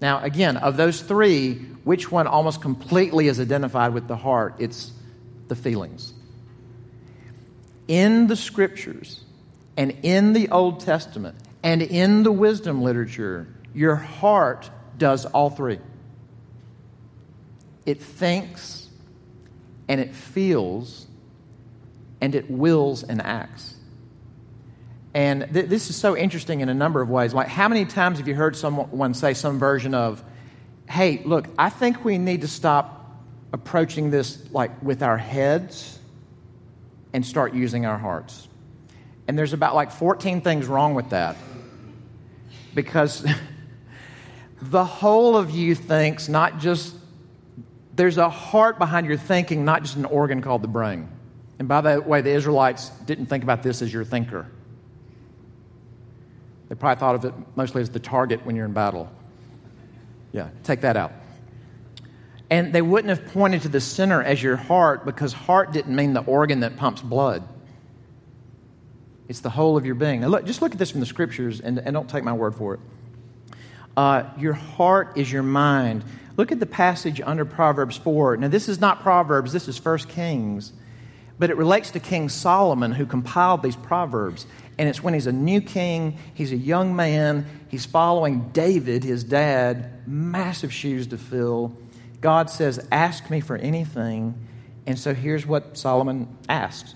Now, 0.00 0.22
again, 0.22 0.56
of 0.56 0.76
those 0.76 1.00
three, 1.00 1.54
which 1.84 2.10
one 2.10 2.26
almost 2.26 2.62
completely 2.62 3.28
is 3.28 3.38
identified 3.38 3.92
with 3.92 4.08
the 4.08 4.16
heart? 4.16 4.56
It's 4.58 4.92
the 5.48 5.54
feelings. 5.54 6.14
In 7.86 8.26
the 8.26 8.36
scriptures 8.36 9.22
and 9.76 9.98
in 10.02 10.32
the 10.32 10.48
Old 10.50 10.80
Testament 10.80 11.36
and 11.62 11.82
in 11.82 12.22
the 12.22 12.32
wisdom 12.32 12.82
literature, 12.82 13.48
your 13.74 13.96
heart 13.96 14.70
does 14.96 15.26
all 15.26 15.50
three 15.50 15.80
it 17.86 18.00
thinks 18.00 18.88
and 19.88 20.00
it 20.00 20.14
feels 20.14 21.06
and 22.20 22.34
it 22.34 22.50
wills 22.50 23.02
and 23.02 23.20
acts. 23.20 23.74
And 25.14 25.48
th- 25.52 25.66
this 25.66 25.90
is 25.90 25.96
so 25.96 26.16
interesting 26.16 26.60
in 26.60 26.68
a 26.68 26.74
number 26.74 27.00
of 27.00 27.10
ways. 27.10 27.34
Like, 27.34 27.48
how 27.48 27.68
many 27.68 27.84
times 27.84 28.18
have 28.18 28.28
you 28.28 28.34
heard 28.34 28.56
someone 28.56 29.14
say 29.14 29.34
some 29.34 29.58
version 29.58 29.94
of, 29.94 30.22
hey, 30.88 31.22
look, 31.24 31.48
I 31.58 31.68
think 31.68 32.04
we 32.04 32.18
need 32.18 32.42
to 32.42 32.48
stop 32.48 32.96
approaching 33.52 34.10
this 34.10 34.52
like 34.52 34.80
with 34.82 35.02
our 35.02 35.18
heads 35.18 35.98
and 37.12 37.26
start 37.26 37.54
using 37.54 37.86
our 37.86 37.98
hearts? 37.98 38.46
And 39.26 39.38
there's 39.38 39.52
about 39.52 39.74
like 39.74 39.90
14 39.90 40.40
things 40.42 40.66
wrong 40.66 40.94
with 40.94 41.10
that. 41.10 41.36
Because 42.72 43.26
the 44.62 44.84
whole 44.84 45.36
of 45.36 45.50
you 45.50 45.74
thinks 45.74 46.28
not 46.28 46.60
just, 46.60 46.94
there's 47.96 48.18
a 48.18 48.28
heart 48.28 48.78
behind 48.78 49.08
your 49.08 49.16
thinking, 49.16 49.64
not 49.64 49.82
just 49.82 49.96
an 49.96 50.04
organ 50.04 50.40
called 50.40 50.62
the 50.62 50.68
brain. 50.68 51.08
And 51.58 51.66
by 51.66 51.80
the 51.80 52.00
way, 52.00 52.20
the 52.20 52.30
Israelites 52.30 52.90
didn't 53.06 53.26
think 53.26 53.42
about 53.42 53.64
this 53.64 53.82
as 53.82 53.92
your 53.92 54.04
thinker. 54.04 54.46
They 56.70 56.76
probably 56.76 57.00
thought 57.00 57.16
of 57.16 57.24
it 57.24 57.34
mostly 57.56 57.82
as 57.82 57.90
the 57.90 57.98
target 57.98 58.46
when 58.46 58.54
you're 58.54 58.64
in 58.64 58.72
battle. 58.72 59.10
Yeah, 60.32 60.48
take 60.62 60.82
that 60.82 60.96
out. 60.96 61.12
And 62.48 62.72
they 62.72 62.80
wouldn't 62.80 63.10
have 63.10 63.32
pointed 63.32 63.62
to 63.62 63.68
the 63.68 63.80
center 63.80 64.22
as 64.22 64.40
your 64.40 64.56
heart 64.56 65.04
because 65.04 65.32
heart 65.32 65.72
didn't 65.72 65.94
mean 65.94 66.12
the 66.12 66.22
organ 66.22 66.60
that 66.60 66.76
pumps 66.76 67.02
blood. 67.02 67.42
It's 69.28 69.40
the 69.40 69.50
whole 69.50 69.76
of 69.76 69.84
your 69.84 69.96
being. 69.96 70.20
Now, 70.20 70.28
look, 70.28 70.44
just 70.44 70.62
look 70.62 70.72
at 70.72 70.78
this 70.78 70.92
from 70.92 71.00
the 71.00 71.06
scriptures 71.06 71.60
and, 71.60 71.78
and 71.78 71.92
don't 71.92 72.08
take 72.08 72.22
my 72.22 72.32
word 72.32 72.54
for 72.54 72.74
it. 72.74 72.80
Uh, 73.96 74.24
your 74.38 74.52
heart 74.52 75.16
is 75.16 75.30
your 75.30 75.42
mind. 75.42 76.04
Look 76.36 76.52
at 76.52 76.60
the 76.60 76.66
passage 76.66 77.20
under 77.20 77.44
Proverbs 77.44 77.96
4. 77.96 78.36
Now, 78.36 78.48
this 78.48 78.68
is 78.68 78.80
not 78.80 79.02
Proverbs, 79.02 79.52
this 79.52 79.66
is 79.66 79.84
1 79.84 79.98
Kings, 79.98 80.72
but 81.38 81.50
it 81.50 81.56
relates 81.56 81.90
to 81.90 82.00
King 82.00 82.28
Solomon 82.28 82.92
who 82.92 83.06
compiled 83.06 83.62
these 83.62 83.76
Proverbs. 83.76 84.46
And 84.80 84.88
it's 84.88 85.02
when 85.02 85.12
he's 85.12 85.26
a 85.26 85.32
new 85.32 85.60
king, 85.60 86.16
he's 86.32 86.52
a 86.52 86.56
young 86.56 86.96
man, 86.96 87.44
he's 87.68 87.84
following 87.84 88.48
David, 88.48 89.04
his 89.04 89.22
dad, 89.22 90.08
massive 90.08 90.72
shoes 90.72 91.08
to 91.08 91.18
fill. 91.18 91.76
God 92.22 92.48
says, 92.48 92.88
Ask 92.90 93.28
me 93.28 93.40
for 93.40 93.58
anything. 93.58 94.34
And 94.86 94.98
so 94.98 95.12
here's 95.12 95.44
what 95.44 95.76
Solomon 95.76 96.34
asks 96.48 96.94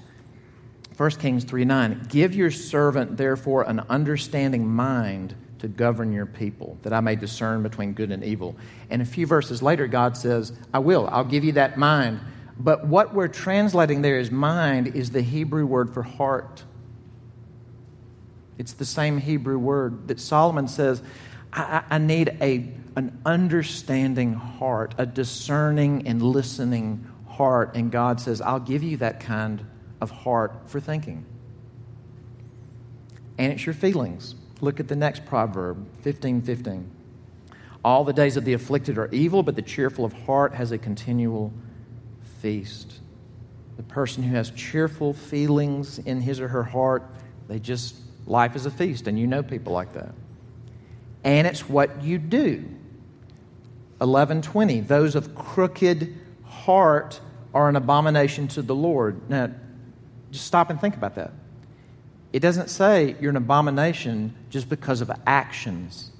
1 0.96 1.10
Kings 1.10 1.44
3 1.44 1.66
9. 1.66 2.06
Give 2.08 2.34
your 2.34 2.50
servant, 2.50 3.18
therefore, 3.18 3.64
an 3.64 3.80
understanding 3.90 4.66
mind 4.66 5.34
to 5.58 5.68
govern 5.68 6.10
your 6.10 6.24
people, 6.24 6.78
that 6.84 6.94
I 6.94 7.00
may 7.00 7.16
discern 7.16 7.62
between 7.62 7.92
good 7.92 8.10
and 8.10 8.24
evil. 8.24 8.56
And 8.88 9.02
a 9.02 9.04
few 9.04 9.26
verses 9.26 9.62
later, 9.62 9.86
God 9.88 10.16
says, 10.16 10.54
I 10.72 10.78
will, 10.78 11.06
I'll 11.12 11.22
give 11.22 11.44
you 11.44 11.52
that 11.52 11.76
mind. 11.76 12.20
But 12.58 12.86
what 12.86 13.12
we're 13.12 13.28
translating 13.28 14.00
there 14.00 14.18
as 14.18 14.30
mind 14.30 14.96
is 14.96 15.10
the 15.10 15.20
Hebrew 15.20 15.66
word 15.66 15.92
for 15.92 16.02
heart. 16.02 16.64
It's 18.58 18.72
the 18.72 18.84
same 18.84 19.18
Hebrew 19.18 19.58
word 19.58 20.08
that 20.08 20.20
Solomon 20.20 20.68
says, 20.68 21.02
I, 21.52 21.82
I 21.90 21.98
need 21.98 22.36
a, 22.40 22.72
an 22.96 23.18
understanding 23.24 24.34
heart, 24.34 24.94
a 24.98 25.06
discerning 25.06 26.06
and 26.06 26.22
listening 26.22 27.06
heart. 27.28 27.74
And 27.74 27.90
God 27.90 28.20
says, 28.20 28.40
I'll 28.40 28.60
give 28.60 28.82
you 28.82 28.98
that 28.98 29.20
kind 29.20 29.64
of 30.00 30.10
heart 30.10 30.68
for 30.68 30.80
thinking. 30.80 31.24
And 33.38 33.52
it's 33.52 33.66
your 33.66 33.74
feelings. 33.74 34.34
Look 34.60 34.80
at 34.80 34.88
the 34.88 34.96
next 34.96 35.26
proverb, 35.26 35.86
15 36.02 36.42
15. 36.42 36.90
All 37.84 38.04
the 38.04 38.12
days 38.12 38.36
of 38.36 38.44
the 38.44 38.54
afflicted 38.54 38.96
are 38.96 39.08
evil, 39.12 39.42
but 39.42 39.56
the 39.56 39.62
cheerful 39.62 40.04
of 40.04 40.12
heart 40.12 40.54
has 40.54 40.72
a 40.72 40.78
continual 40.78 41.52
feast. 42.40 43.00
The 43.76 43.82
person 43.82 44.22
who 44.22 44.34
has 44.36 44.50
cheerful 44.50 45.12
feelings 45.12 45.98
in 45.98 46.20
his 46.20 46.40
or 46.40 46.48
her 46.48 46.62
heart, 46.62 47.02
they 47.48 47.58
just, 47.58 47.96
life 48.26 48.56
is 48.56 48.66
a 48.66 48.70
feast, 48.70 49.06
and 49.06 49.18
you 49.18 49.26
know 49.26 49.42
people 49.42 49.72
like 49.72 49.92
that. 49.94 50.14
And 51.22 51.46
it's 51.46 51.68
what 51.68 52.02
you 52.02 52.18
do. 52.18 52.64
1120, 53.98 54.80
those 54.80 55.14
of 55.14 55.34
crooked 55.34 56.14
heart 56.44 57.20
are 57.54 57.68
an 57.68 57.76
abomination 57.76 58.48
to 58.48 58.62
the 58.62 58.74
Lord. 58.74 59.30
Now, 59.30 59.50
just 60.30 60.46
stop 60.46 60.70
and 60.70 60.80
think 60.80 60.96
about 60.96 61.14
that. 61.14 61.32
It 62.32 62.40
doesn't 62.40 62.68
say 62.68 63.14
you're 63.20 63.30
an 63.30 63.36
abomination 63.36 64.34
just 64.50 64.68
because 64.68 65.00
of 65.00 65.10
actions. 65.26 66.10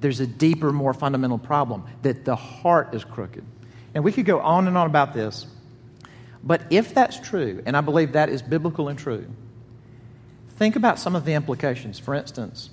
There's 0.00 0.20
a 0.20 0.26
deeper, 0.26 0.70
more 0.70 0.92
fundamental 0.92 1.38
problem 1.38 1.84
that 2.02 2.24
the 2.24 2.36
heart 2.36 2.94
is 2.94 3.04
crooked. 3.04 3.44
And 3.94 4.04
we 4.04 4.12
could 4.12 4.26
go 4.26 4.38
on 4.40 4.68
and 4.68 4.76
on 4.76 4.86
about 4.86 5.14
this. 5.14 5.46
But 6.44 6.62
if 6.70 6.94
that's 6.94 7.18
true, 7.18 7.62
and 7.66 7.76
I 7.76 7.80
believe 7.80 8.12
that 8.12 8.28
is 8.28 8.42
biblical 8.42 8.88
and 8.88 8.98
true, 8.98 9.26
think 10.58 10.74
about 10.74 10.98
some 10.98 11.14
of 11.14 11.24
the 11.24 11.34
implications. 11.34 11.98
For 11.98 12.14
instance, 12.14 12.70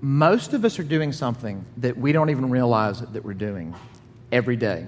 most 0.00 0.52
of 0.52 0.64
us 0.64 0.80
are 0.80 0.84
doing 0.84 1.12
something 1.12 1.64
that 1.76 1.96
we 1.96 2.10
don't 2.10 2.30
even 2.30 2.50
realize 2.50 3.00
that 3.00 3.24
we're 3.24 3.34
doing 3.34 3.72
every 4.32 4.56
day. 4.56 4.84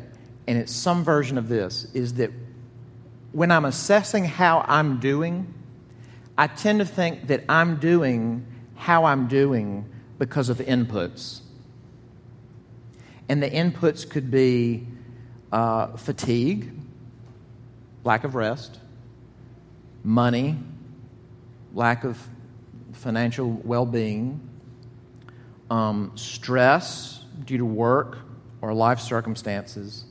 And 0.48 0.58
it's 0.58 0.72
some 0.72 1.04
version 1.04 1.38
of 1.38 1.48
this 1.48 1.86
is 1.94 2.14
that 2.14 2.32
when 3.30 3.52
I'm 3.52 3.64
assessing 3.64 4.24
how 4.24 4.64
I'm 4.66 4.98
doing, 4.98 5.54
I 6.36 6.48
tend 6.48 6.80
to 6.80 6.84
think 6.84 7.28
that 7.28 7.44
I'm 7.48 7.76
doing 7.76 8.44
how 8.74 9.04
I'm 9.04 9.28
doing 9.28 9.88
because 10.18 10.48
of 10.48 10.58
inputs. 10.58 11.40
And 13.28 13.40
the 13.40 13.48
inputs 13.48 14.08
could 14.08 14.30
be 14.30 14.86
uh, 15.52 15.96
fatigue, 15.96 16.72
lack 18.02 18.24
of 18.24 18.34
rest, 18.34 18.80
money, 20.04 20.58
lack 21.72 22.04
of 22.04 22.16
financial 22.92 23.50
well 23.50 23.86
being, 23.86 24.40
um, 25.70 26.12
stress 26.14 27.24
due 27.44 27.58
to 27.58 27.64
work 27.64 28.18
or 28.60 28.72
life 28.72 29.00
circumstances 29.00 30.04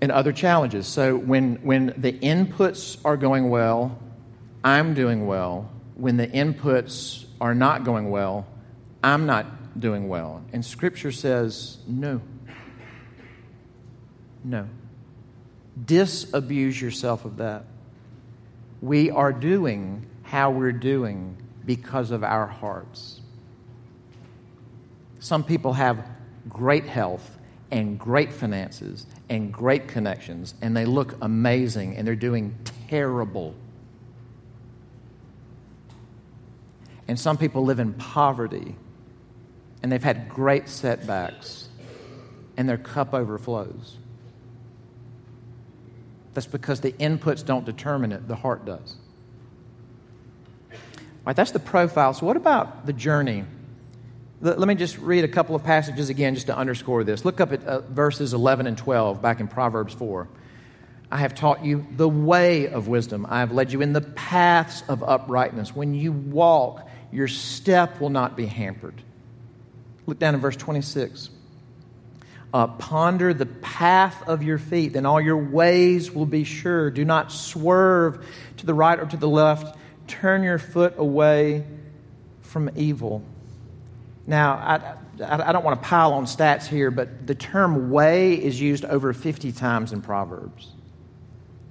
and 0.00 0.10
other 0.10 0.32
challenges. 0.32 0.86
So 0.86 1.16
when, 1.16 1.56
when 1.56 1.94
the 1.96 2.12
inputs 2.12 2.98
are 3.04 3.16
going 3.16 3.50
well, 3.50 3.98
I'm 4.64 4.94
doing 4.94 5.26
well. 5.26 5.70
When 5.94 6.16
the 6.16 6.26
inputs 6.26 7.26
are 7.40 7.54
not 7.54 7.84
going 7.84 8.10
well, 8.10 8.46
I'm 9.04 9.26
not 9.26 9.78
doing 9.78 10.08
well. 10.08 10.44
And 10.52 10.64
Scripture 10.64 11.12
says, 11.12 11.78
no. 11.86 12.20
No. 14.44 14.68
Disabuse 15.84 16.80
yourself 16.80 17.24
of 17.24 17.36
that. 17.36 17.64
We 18.82 19.10
are 19.10 19.32
doing 19.32 20.04
how 20.24 20.50
we're 20.50 20.72
doing 20.72 21.36
because 21.64 22.10
of 22.10 22.24
our 22.24 22.46
hearts. 22.46 23.20
Some 25.20 25.44
people 25.44 25.72
have 25.72 26.04
great 26.48 26.84
health 26.84 27.38
and 27.70 27.96
great 27.96 28.32
finances 28.32 29.06
and 29.28 29.52
great 29.52 29.86
connections, 29.86 30.54
and 30.60 30.76
they 30.76 30.84
look 30.84 31.16
amazing, 31.22 31.96
and 31.96 32.06
they're 32.06 32.16
doing 32.16 32.58
terrible. 32.88 33.54
And 37.06 37.18
some 37.18 37.38
people 37.38 37.64
live 37.64 37.78
in 37.78 37.94
poverty, 37.94 38.74
and 39.82 39.92
they've 39.92 40.02
had 40.02 40.28
great 40.28 40.68
setbacks, 40.68 41.68
and 42.56 42.68
their 42.68 42.78
cup 42.78 43.14
overflows. 43.14 43.96
That's 46.34 46.46
because 46.46 46.80
the 46.80 46.92
inputs 46.92 47.44
don't 47.44 47.64
determine 47.64 48.12
it, 48.12 48.26
the 48.26 48.36
heart 48.36 48.64
does. 48.64 48.96
All 50.72 50.78
right, 51.26 51.36
that's 51.36 51.52
the 51.52 51.60
profile. 51.60 52.14
So, 52.14 52.26
what 52.26 52.36
about 52.36 52.86
the 52.86 52.92
journey? 52.92 53.44
Let 54.40 54.66
me 54.66 54.74
just 54.74 54.98
read 54.98 55.22
a 55.22 55.28
couple 55.28 55.54
of 55.54 55.62
passages 55.62 56.10
again 56.10 56.34
just 56.34 56.48
to 56.48 56.56
underscore 56.56 57.04
this. 57.04 57.24
Look 57.24 57.40
up 57.40 57.52
at 57.52 57.64
uh, 57.64 57.80
verses 57.82 58.34
11 58.34 58.66
and 58.66 58.76
12 58.76 59.22
back 59.22 59.38
in 59.38 59.46
Proverbs 59.46 59.94
4. 59.94 60.26
I 61.12 61.18
have 61.18 61.34
taught 61.34 61.64
you 61.64 61.86
the 61.96 62.08
way 62.08 62.66
of 62.66 62.88
wisdom. 62.88 63.24
I 63.28 63.38
have 63.38 63.52
led 63.52 63.72
you 63.72 63.82
in 63.82 63.92
the 63.92 64.00
paths 64.00 64.82
of 64.88 65.04
uprightness. 65.04 65.76
When 65.76 65.94
you 65.94 66.10
walk, 66.10 66.88
your 67.12 67.28
step 67.28 68.00
will 68.00 68.10
not 68.10 68.36
be 68.36 68.46
hampered. 68.46 69.00
Look 70.06 70.18
down 70.18 70.34
in 70.34 70.40
verse 70.40 70.56
26. 70.56 71.30
Uh, 72.52 72.66
ponder 72.66 73.32
the 73.32 73.46
path 73.46 74.28
of 74.28 74.42
your 74.42 74.58
feet, 74.58 74.92
then 74.92 75.06
all 75.06 75.20
your 75.20 75.38
ways 75.38 76.10
will 76.10 76.26
be 76.26 76.44
sure. 76.44 76.90
Do 76.90 77.04
not 77.04 77.32
swerve 77.32 78.26
to 78.58 78.66
the 78.66 78.74
right 78.74 79.00
or 79.00 79.06
to 79.06 79.16
the 79.16 79.28
left. 79.28 79.78
Turn 80.06 80.42
your 80.42 80.58
foot 80.58 80.94
away 80.98 81.64
from 82.42 82.70
evil. 82.76 83.24
Now, 84.26 84.52
I, 84.52 85.46
I 85.46 85.52
don't 85.52 85.64
want 85.64 85.82
to 85.82 85.88
pile 85.88 86.12
on 86.12 86.26
stats 86.26 86.66
here, 86.66 86.90
but 86.90 87.26
the 87.26 87.34
term 87.34 87.90
way 87.90 88.34
is 88.34 88.60
used 88.60 88.84
over 88.84 89.12
50 89.12 89.52
times 89.52 89.92
in 89.92 90.02
Proverbs. 90.02 90.68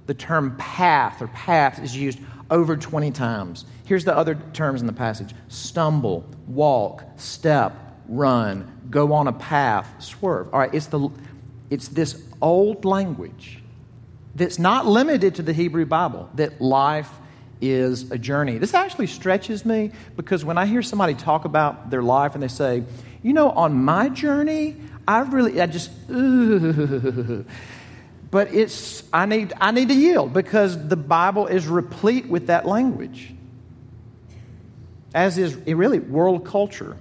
The 0.06 0.14
term 0.14 0.56
path 0.56 1.22
or 1.22 1.28
path 1.28 1.82
is 1.82 1.96
used 1.96 2.18
over 2.50 2.76
20 2.76 3.12
times. 3.12 3.64
Here's 3.86 4.04
the 4.04 4.16
other 4.16 4.34
terms 4.52 4.80
in 4.80 4.86
the 4.86 4.92
passage 4.92 5.34
stumble, 5.48 6.28
walk, 6.46 7.04
step, 7.16 7.72
run, 8.12 8.70
go 8.90 9.14
on 9.14 9.26
a 9.26 9.32
path, 9.32 9.88
swerve. 9.98 10.52
All 10.52 10.60
right, 10.60 10.72
it's, 10.72 10.86
the, 10.86 11.08
it's 11.70 11.88
this 11.88 12.22
old 12.40 12.84
language 12.84 13.60
that's 14.34 14.58
not 14.58 14.86
limited 14.86 15.36
to 15.36 15.42
the 15.42 15.52
Hebrew 15.52 15.86
Bible, 15.86 16.28
that 16.34 16.60
life 16.60 17.10
is 17.60 18.10
a 18.10 18.18
journey. 18.18 18.58
This 18.58 18.74
actually 18.74 19.06
stretches 19.06 19.64
me 19.64 19.92
because 20.16 20.44
when 20.44 20.58
I 20.58 20.66
hear 20.66 20.82
somebody 20.82 21.14
talk 21.14 21.44
about 21.44 21.90
their 21.90 22.02
life 22.02 22.34
and 22.34 22.42
they 22.42 22.48
say, 22.48 22.82
you 23.22 23.32
know, 23.32 23.50
on 23.50 23.84
my 23.84 24.08
journey, 24.08 24.76
I 25.06 25.20
really, 25.20 25.60
I 25.60 25.66
just, 25.66 25.90
but 26.08 27.44
it's, 28.52 29.04
I 29.12 29.26
need, 29.26 29.52
I 29.60 29.70
need 29.70 29.88
to 29.88 29.94
yield 29.94 30.32
because 30.32 30.88
the 30.88 30.96
Bible 30.96 31.46
is 31.46 31.66
replete 31.66 32.26
with 32.26 32.48
that 32.48 32.66
language, 32.66 33.32
as 35.14 35.38
is 35.38 35.54
really 35.54 36.00
world 36.00 36.44
culture. 36.44 36.96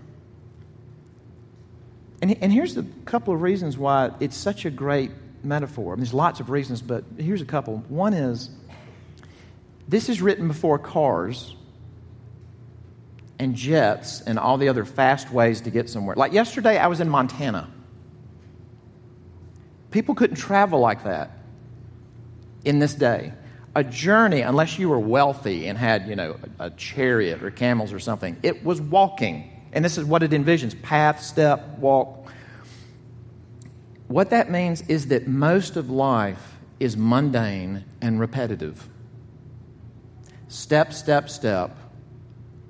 And, 2.22 2.38
and 2.42 2.52
here's 2.52 2.78
a 2.78 2.84
couple 3.06 3.34
of 3.34 3.42
reasons 3.42 3.78
why 3.78 4.12
it's 4.20 4.38
such 4.38 4.66
a 4.66 4.70
great 4.70 5.12
metaphor. 5.44 5.94
I 5.94 5.96
mean, 5.96 6.04
there's 6.04 6.14
lots 6.14 6.40
of 6.40 6.50
reasons, 6.50 6.82
but 6.82 7.04
here's 7.18 7.42
a 7.42 7.46
couple. 7.46 7.78
One 7.90 8.14
is, 8.14 8.50
this 9.88 10.08
is 10.08 10.22
written 10.22 10.48
before 10.48 10.78
cars 10.78 11.56
and 13.40 13.56
jets 13.56 14.22
and 14.22 14.38
all 14.38 14.58
the 14.58 14.70
other 14.70 14.86
fast 14.86 15.32
ways 15.32 15.62
to 15.62 15.72
get 15.72 15.90
somewhere. 15.90 16.16
Like 16.16 16.32
yesterday, 16.32 16.78
I 16.78 16.88
was 16.88 17.00
in 17.00 17.10
Montana. 17.10 17.70
People 19.90 20.14
couldn't 20.14 20.36
travel 20.36 20.80
like 20.80 21.04
that 21.04 21.32
in 22.64 22.80
this 22.80 22.94
day. 22.94 23.34
A 23.76 23.84
journey, 23.84 24.42
unless 24.42 24.78
you 24.78 24.90
were 24.90 25.00
wealthy 25.00 25.68
and 25.68 25.78
had, 25.78 26.08
you 26.08 26.16
know, 26.16 26.38
a 26.60 26.70
chariot 26.70 27.42
or 27.42 27.50
camels 27.52 27.94
or 27.94 28.00
something, 28.00 28.38
it 28.44 28.64
was 28.64 28.80
walking. 28.80 29.50
And 29.74 29.86
this 29.86 29.98
is 29.98 30.06
what 30.06 30.24
it 30.24 30.32
envisions 30.32 30.80
path, 30.82 31.22
step, 31.22 31.78
walk. 31.78 32.32
What 34.08 34.32
that 34.32 34.52
means 34.52 34.82
is 34.90 35.08
that 35.08 35.28
most 35.28 35.78
of 35.78 35.90
life 35.90 36.58
is 36.80 36.98
mundane 36.98 37.86
and 38.02 38.20
repetitive. 38.20 38.90
Step, 40.50 40.92
step, 40.92 41.30
step, 41.30 41.78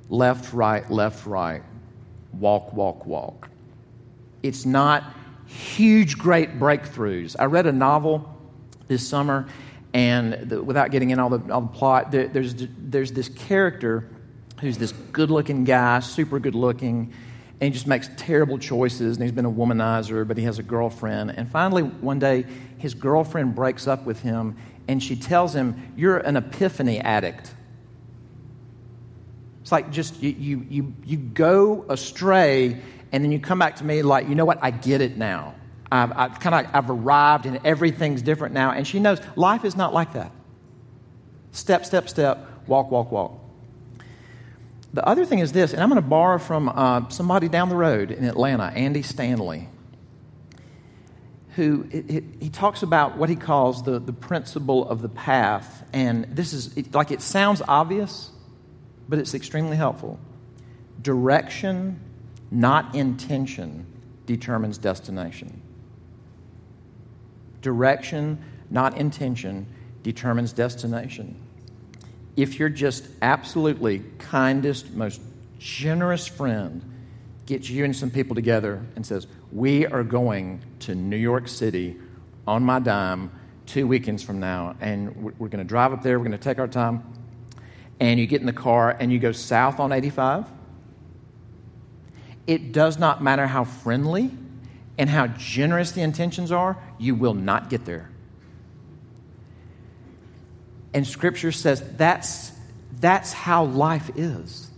left, 0.10 0.54
right, 0.54 0.90
left, 0.92 1.26
right, 1.26 1.64
walk, 2.34 2.74
walk, 2.74 3.06
walk. 3.08 3.50
It's 4.44 4.66
not 4.66 5.04
huge, 5.48 6.18
great 6.18 6.60
breakthroughs. 6.60 7.36
I 7.40 7.46
read 7.46 7.66
a 7.66 7.72
novel 7.72 8.30
this 8.88 9.08
summer, 9.08 9.48
and 9.94 10.34
the, 10.50 10.62
without 10.62 10.92
getting 10.92 11.10
in 11.10 11.20
all 11.20 11.30
the, 11.30 11.52
all 11.52 11.62
the 11.62 11.68
plot, 11.68 12.12
there, 12.12 12.28
there's, 12.28 12.54
there's 12.78 13.12
this 13.14 13.30
character 13.30 14.08
who's 14.62 14.78
this 14.78 14.94
good 15.12 15.30
looking 15.30 15.64
guy, 15.64 16.00
super 16.00 16.40
good 16.40 16.56
looking, 16.56 17.12
and 17.60 17.68
he 17.68 17.72
just 17.72 17.88
makes 17.88 18.10
terrible 18.16 18.58
choices, 18.58 19.18
and 19.18 19.24
he's 19.24 19.32
been 19.32 19.46
a 19.46 19.52
womanizer, 19.52 20.28
but 20.28 20.38
he 20.38 20.44
has 20.46 20.60
a 20.60 20.64
girlfriend. 20.64 21.32
And 21.36 21.50
finally, 21.50 21.84
one 21.84 22.20
day, 22.20 22.46
his 22.78 22.94
girlfriend 22.94 23.56
breaks 23.56 23.88
up 23.88 24.06
with 24.06 24.22
him, 24.22 24.56
and 24.88 25.02
she 25.02 25.16
tells 25.16 25.54
him, 25.54 25.94
You're 25.96 26.18
an 26.18 26.38
epiphany 26.38 27.00
addict. 27.00 27.54
It's 29.62 29.72
like 29.72 29.92
just 29.92 30.22
you, 30.22 30.30
you, 30.32 30.66
you, 30.70 30.94
you 31.06 31.18
go 31.18 31.86
astray 31.88 32.82
and 33.12 33.24
then 33.24 33.32
you 33.32 33.40
come 33.40 33.60
back 33.60 33.76
to 33.78 33.84
me 33.84 34.02
like, 34.02 34.28
you 34.28 34.36
know 34.36 34.46
what, 34.46 34.60
I 34.62 34.72
get 34.72 35.02
it 35.02 35.18
now. 35.18 35.56
I've, 35.92 36.12
I've 36.14 36.40
kind 36.40 36.66
of 36.66 36.74
I've 36.74 36.90
arrived 36.90 37.46
and 37.46 37.60
everything's 37.66 38.22
different 38.22 38.54
now. 38.54 38.72
And 38.72 38.88
she 38.88 39.00
knows 39.00 39.20
life 39.36 39.66
is 39.66 39.76
not 39.76 39.94
like 39.94 40.14
that. 40.14 40.32
Step, 41.52 41.86
step, 41.86 42.10
step, 42.10 42.68
walk, 42.68 42.90
walk, 42.92 43.12
walk. 43.12 43.41
The 44.94 45.08
other 45.08 45.26
thing 45.26 45.40
is 45.40 45.54
this, 45.54 45.74
and 45.74 45.82
I'm 45.82 45.90
going 45.90 46.02
to 46.02 46.08
borrow 46.08 46.38
from 46.38 46.68
uh, 46.68 47.08
somebody 47.10 47.48
down 47.48 47.70
the 47.70 47.78
road 47.78 48.12
in 48.12 48.26
Atlanta, 48.26 48.66
Andy 48.66 49.02
Stanley, 49.02 49.70
who 51.56 51.88
it, 51.92 52.10
it, 52.10 52.24
he 52.42 52.50
talks 52.50 52.84
about 52.84 53.18
what 53.18 53.30
he 53.30 53.36
calls 53.36 53.84
the, 53.84 54.00
the 54.00 54.14
principle 54.14 54.88
of 54.88 55.02
the 55.02 55.10
path. 55.10 55.84
And 55.94 56.26
this 56.36 56.52
is 56.54 56.76
it, 56.78 56.94
like 56.94 57.12
it 57.12 57.22
sounds 57.22 57.62
obvious, 57.68 58.32
but 59.08 59.20
it's 59.20 59.34
extremely 59.34 59.78
helpful. 59.78 60.20
Direction, 61.02 62.00
not 62.52 62.94
intention, 62.94 63.86
determines 64.26 64.78
destination. 64.78 65.62
Direction, 67.62 68.44
not 68.70 68.98
intention, 68.98 69.68
determines 70.04 70.52
destination. 70.52 71.40
If 72.36 72.60
you're 72.60 72.70
just 72.70 73.08
absolutely 73.22 74.04
kindest, 74.20 74.92
most 74.94 75.22
generous 75.60 76.28
friend 76.28 76.82
gets 77.46 77.70
you 77.70 77.84
and 77.84 77.96
some 77.96 78.10
people 78.10 78.36
together 78.36 78.84
and 78.96 79.06
says, 79.06 79.28
We 79.52 79.86
are 79.86 80.04
going 80.04 80.62
to 80.80 80.96
New 80.96 81.18
York 81.18 81.48
City 81.48 81.98
on 82.48 82.64
my 82.64 82.80
dime 82.80 83.32
two 83.66 83.88
weekends 83.88 84.24
from 84.24 84.40
now, 84.40 84.76
and 84.82 85.16
we're 85.16 85.48
going 85.48 85.64
to 85.64 85.64
drive 85.64 85.94
up 85.94 86.04
there, 86.04 86.18
we're 86.18 86.26
going 86.26 86.38
to 86.38 86.44
take 86.44 86.60
our 86.60 86.68
time 86.68 87.04
and 88.02 88.20
you 88.20 88.26
get 88.26 88.42
in 88.42 88.48
the 88.48 88.54
car 88.54 88.98
and 89.00 89.14
you 89.14 89.20
go 89.20 89.32
south 89.32 89.80
on 89.80 89.92
85, 89.92 90.48
it 92.48 92.72
does 92.72 92.98
not 92.98 93.22
matter 93.22 93.46
how 93.46 93.64
friendly 93.64 94.32
and 94.98 95.08
how 95.08 95.28
generous 95.28 95.92
the 95.92 96.02
intentions 96.02 96.52
are, 96.52 96.78
you 96.98 97.14
will 97.14 97.36
not 97.36 97.70
get 97.70 97.86
there. 97.86 98.10
And 100.94 101.08
scripture 101.08 101.52
says 101.52 101.84
that's, 101.98 102.52
that's 103.00 103.32
how 103.34 103.66
life 103.66 104.12
is. 104.16 104.70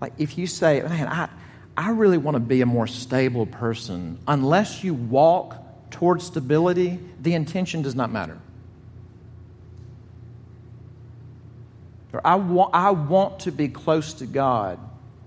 Like 0.00 0.14
if 0.18 0.36
you 0.36 0.46
say, 0.46 0.82
man, 0.82 1.08
I, 1.08 1.28
I 1.76 1.90
really 1.90 2.18
want 2.18 2.34
to 2.34 2.40
be 2.40 2.60
a 2.60 2.66
more 2.66 2.86
stable 2.86 3.46
person, 3.46 4.18
unless 4.26 4.84
you 4.84 4.94
walk 4.94 5.56
towards 5.90 6.26
stability, 6.26 6.98
the 7.20 7.34
intention 7.34 7.82
does 7.82 7.94
not 7.94 8.10
matter. 8.10 8.38
or 12.12 12.20
I 12.26 12.34
want, 12.34 12.74
I 12.74 12.90
want 12.90 13.40
to 13.40 13.52
be 13.52 13.68
close 13.68 14.14
to 14.14 14.26
God. 14.26 14.78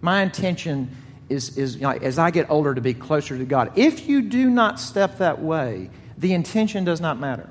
My 0.01 0.21
intention 0.21 0.95
is, 1.29 1.57
is 1.57 1.77
you 1.77 1.81
know, 1.81 1.89
as 1.89 2.19
I 2.19 2.29
get 2.29 2.49
older 2.49 2.75
to 2.75 2.81
be 2.81 2.93
closer 2.93 3.37
to 3.37 3.45
God. 3.45 3.71
If 3.75 4.07
you 4.07 4.21
do 4.21 4.49
not 4.49 4.79
step 4.79 5.17
that 5.17 5.41
way, 5.41 5.89
The 6.17 6.33
intention 6.33 6.85
does 6.85 7.01
not 7.01 7.19
matter. 7.19 7.49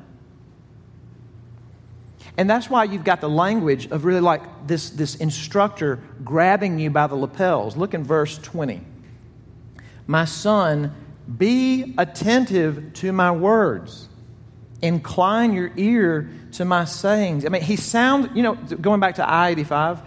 And 2.36 2.50
that's 2.50 2.68
why 2.68 2.84
you've 2.84 3.04
got 3.04 3.20
the 3.20 3.28
language 3.28 3.86
of 3.86 4.04
really 4.04 4.20
like 4.20 4.42
this, 4.66 4.90
this 4.90 5.14
instructor 5.16 6.00
grabbing 6.24 6.78
you 6.78 6.90
by 6.90 7.06
the 7.06 7.14
lapels. 7.14 7.76
Look 7.76 7.94
in 7.94 8.02
verse 8.02 8.38
20. 8.38 8.80
My 10.06 10.24
son, 10.24 10.94
be 11.38 11.94
attentive 11.96 12.92
to 12.94 13.12
my 13.12 13.30
words. 13.30 14.08
Incline 14.82 15.52
your 15.52 15.70
ear 15.76 16.28
to 16.52 16.64
my 16.64 16.84
sayings. 16.84 17.46
I 17.46 17.48
mean, 17.48 17.62
he 17.62 17.76
sounds, 17.76 18.30
you 18.34 18.42
know, 18.42 18.54
going 18.54 19.00
back 19.00 19.14
to 19.16 19.28
I 19.28 19.50
85, 19.50 20.02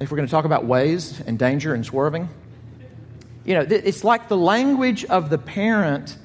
if 0.00 0.10
we're 0.10 0.16
going 0.16 0.28
to 0.28 0.30
talk 0.30 0.44
about 0.44 0.66
ways 0.66 1.20
and 1.26 1.38
danger 1.38 1.74
and 1.74 1.84
swerving, 1.84 2.28
you 3.44 3.54
know, 3.54 3.62
it's 3.62 4.04
like 4.04 4.28
the 4.28 4.36
language 4.36 5.04
of 5.06 5.30
the 5.30 5.38
parent 5.38 6.16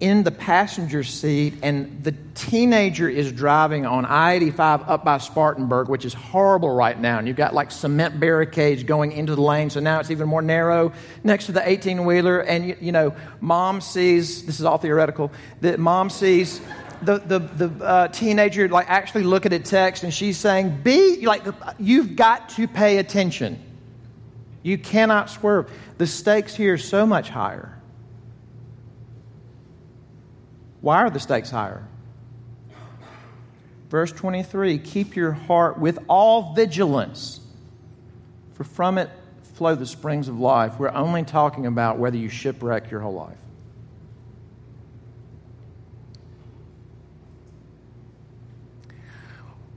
in 0.00 0.24
the 0.24 0.30
passenger 0.30 1.04
seat, 1.04 1.54
and 1.62 2.02
the 2.02 2.12
teenager 2.34 3.08
is 3.08 3.30
driving 3.30 3.86
on 3.86 4.04
I 4.04 4.34
85 4.34 4.82
up 4.88 5.04
by 5.04 5.18
Spartanburg, 5.18 5.88
which 5.88 6.04
is 6.04 6.12
horrible 6.12 6.74
right 6.74 6.98
now. 6.98 7.18
And 7.18 7.28
you've 7.28 7.36
got 7.36 7.54
like 7.54 7.70
cement 7.70 8.18
barricades 8.18 8.82
going 8.82 9.12
into 9.12 9.34
the 9.34 9.40
lane, 9.40 9.70
so 9.70 9.80
now 9.80 10.00
it's 10.00 10.10
even 10.10 10.28
more 10.28 10.42
narrow 10.42 10.92
next 11.22 11.46
to 11.46 11.52
the 11.52 11.66
18 11.66 12.04
wheeler. 12.04 12.40
And, 12.40 12.68
you, 12.68 12.76
you, 12.80 12.92
know, 12.92 13.14
mom 13.40 13.80
sees 13.80 14.44
this 14.44 14.58
is 14.58 14.66
all 14.66 14.78
theoretical 14.78 15.30
that 15.60 15.78
mom 15.78 16.10
sees 16.10 16.60
the, 17.02 17.18
the, 17.18 17.38
the 17.38 17.84
uh, 17.84 18.08
teenager 18.08 18.68
like 18.68 18.90
actually 18.90 19.24
look 19.24 19.46
at 19.46 19.52
a 19.52 19.60
text, 19.60 20.02
and 20.02 20.12
she's 20.12 20.36
saying, 20.36 20.80
Be 20.82 21.24
like, 21.24 21.44
you've 21.78 22.16
got 22.16 22.48
to 22.50 22.66
pay 22.66 22.98
attention. 22.98 23.62
You 24.62 24.78
cannot 24.78 25.30
swerve. 25.30 25.70
The 25.98 26.06
stakes 26.06 26.56
here 26.56 26.74
are 26.74 26.78
so 26.78 27.06
much 27.06 27.28
higher. 27.28 27.78
Why 30.84 30.98
are 30.98 31.08
the 31.08 31.18
stakes 31.18 31.50
higher? 31.50 31.82
Verse 33.88 34.12
23 34.12 34.76
Keep 34.76 35.16
your 35.16 35.32
heart 35.32 35.78
with 35.78 35.98
all 36.10 36.52
vigilance, 36.52 37.40
for 38.52 38.64
from 38.64 38.98
it 38.98 39.08
flow 39.54 39.76
the 39.76 39.86
springs 39.86 40.28
of 40.28 40.38
life. 40.38 40.78
We're 40.78 40.90
only 40.90 41.24
talking 41.24 41.64
about 41.64 41.96
whether 41.96 42.18
you 42.18 42.28
shipwreck 42.28 42.90
your 42.90 43.00
whole 43.00 43.14
life. 43.14 43.38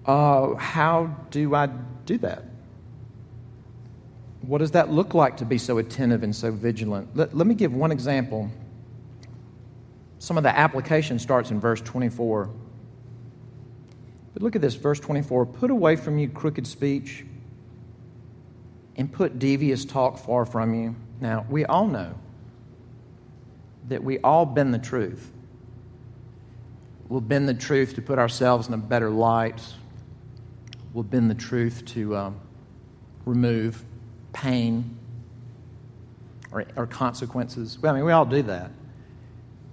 Uh, 0.05 0.55
how 0.55 1.15
do 1.31 1.55
I 1.55 1.67
do 2.05 2.17
that? 2.17 2.43
What 4.41 4.57
does 4.57 4.71
that 4.71 4.91
look 4.91 5.13
like 5.13 5.37
to 5.37 5.45
be 5.45 5.57
so 5.57 5.77
attentive 5.77 6.23
and 6.23 6.35
so 6.35 6.51
vigilant? 6.51 7.15
Let, 7.15 7.33
let 7.33 7.47
me 7.47 7.55
give 7.55 7.73
one 7.73 7.93
example 7.93 8.51
some 10.19 10.37
of 10.37 10.43
the 10.43 10.57
application 10.57 11.19
starts 11.19 11.51
in 11.51 11.59
verse 11.59 11.81
24. 11.81 12.49
But 14.33 14.43
look 14.43 14.55
at 14.55 14.61
this, 14.61 14.75
verse 14.75 14.99
24. 14.99 15.45
Put 15.47 15.71
away 15.71 15.95
from 15.95 16.17
you 16.17 16.29
crooked 16.29 16.67
speech 16.67 17.25
and 18.95 19.11
put 19.11 19.39
devious 19.39 19.85
talk 19.85 20.17
far 20.17 20.45
from 20.45 20.73
you. 20.73 20.95
Now, 21.21 21.45
we 21.49 21.65
all 21.65 21.87
know 21.87 22.15
that 23.87 24.03
we 24.03 24.19
all 24.19 24.45
bend 24.45 24.73
the 24.73 24.79
truth. 24.79 25.31
We'll 27.09 27.21
bend 27.21 27.47
the 27.47 27.53
truth 27.53 27.95
to 27.95 28.01
put 28.01 28.19
ourselves 28.19 28.67
in 28.67 28.73
a 28.73 28.77
better 28.77 29.09
light. 29.09 29.61
We'll 30.93 31.03
bend 31.03 31.29
the 31.29 31.35
truth 31.35 31.85
to 31.93 32.15
um, 32.17 32.39
remove 33.25 33.83
pain 34.33 34.97
or, 36.51 36.65
or 36.75 36.85
consequences. 36.85 37.77
Well, 37.79 37.93
I 37.93 37.95
mean, 37.95 38.05
we 38.05 38.11
all 38.11 38.25
do 38.25 38.41
that. 38.43 38.71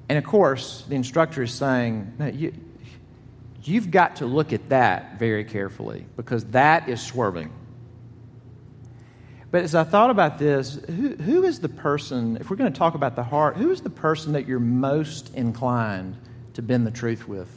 And 0.09 0.19
of 0.19 0.25
course, 0.25 0.85
the 0.89 0.95
instructor 0.95 1.43
is 1.43 1.53
saying, 1.53 2.15
no, 2.19 2.27
you, 2.27 2.53
you've 3.63 3.91
got 3.91 4.17
to 4.17 4.27
look 4.27 4.53
at 4.53 4.69
that 4.69 5.19
very 5.19 5.45
carefully 5.45 6.07
because 6.17 6.45
that 6.47 6.89
is 6.89 7.01
swerving. 7.01 7.51
But 9.51 9.63
as 9.63 9.75
I 9.75 9.85
thought 9.85 10.11
about 10.11 10.39
this, 10.39 10.75
who, 10.75 11.11
who 11.15 11.45
is 11.45 11.61
the 11.61 11.69
person, 11.69 12.37
if 12.39 12.51
we're 12.51 12.57
going 12.57 12.73
to 12.73 12.79
talk 12.79 12.95
about 12.95 13.15
the 13.15 13.23
heart, 13.23 13.57
who 13.57 13.71
is 13.71 13.83
the 13.83 13.91
person 13.91 14.33
that 14.33 14.49
you're 14.49 14.59
most 14.59 15.33
inclined 15.35 16.17
to 16.55 16.63
bend 16.63 16.87
the 16.87 16.91
truth 16.91 17.29
with? 17.29 17.49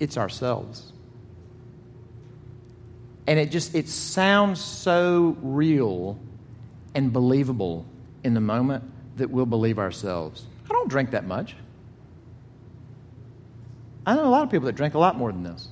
It's 0.00 0.18
ourselves. 0.18 0.92
And 3.28 3.38
it 3.38 3.52
just 3.52 3.76
it 3.76 3.88
sounds 3.88 4.60
so 4.60 5.36
real 5.40 6.18
and 6.96 7.12
believable 7.12 7.86
in 8.24 8.34
the 8.34 8.40
moment 8.40 8.84
that 9.16 9.30
we'll 9.30 9.46
believe 9.46 9.78
ourselves. 9.78 10.46
I 10.68 10.72
don't 10.72 10.88
drink 10.88 11.10
that 11.10 11.26
much. 11.26 11.54
I 14.06 14.14
know 14.14 14.26
a 14.26 14.30
lot 14.30 14.42
of 14.42 14.50
people 14.50 14.66
that 14.66 14.74
drink 14.74 14.94
a 14.94 14.98
lot 14.98 15.16
more 15.16 15.30
than 15.30 15.42
this. 15.42 15.68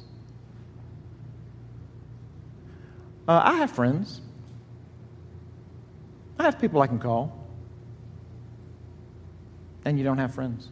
Uh, 3.27 3.41
I 3.45 3.55
have 3.55 3.71
friends. 3.71 4.21
I 6.39 6.45
have 6.45 6.61
people 6.61 6.81
I 6.81 6.87
can 6.87 6.99
call. 6.99 7.37
And 9.85 9.99
you 9.99 10.05
don't 10.05 10.19
have 10.19 10.35
friends. 10.35 10.69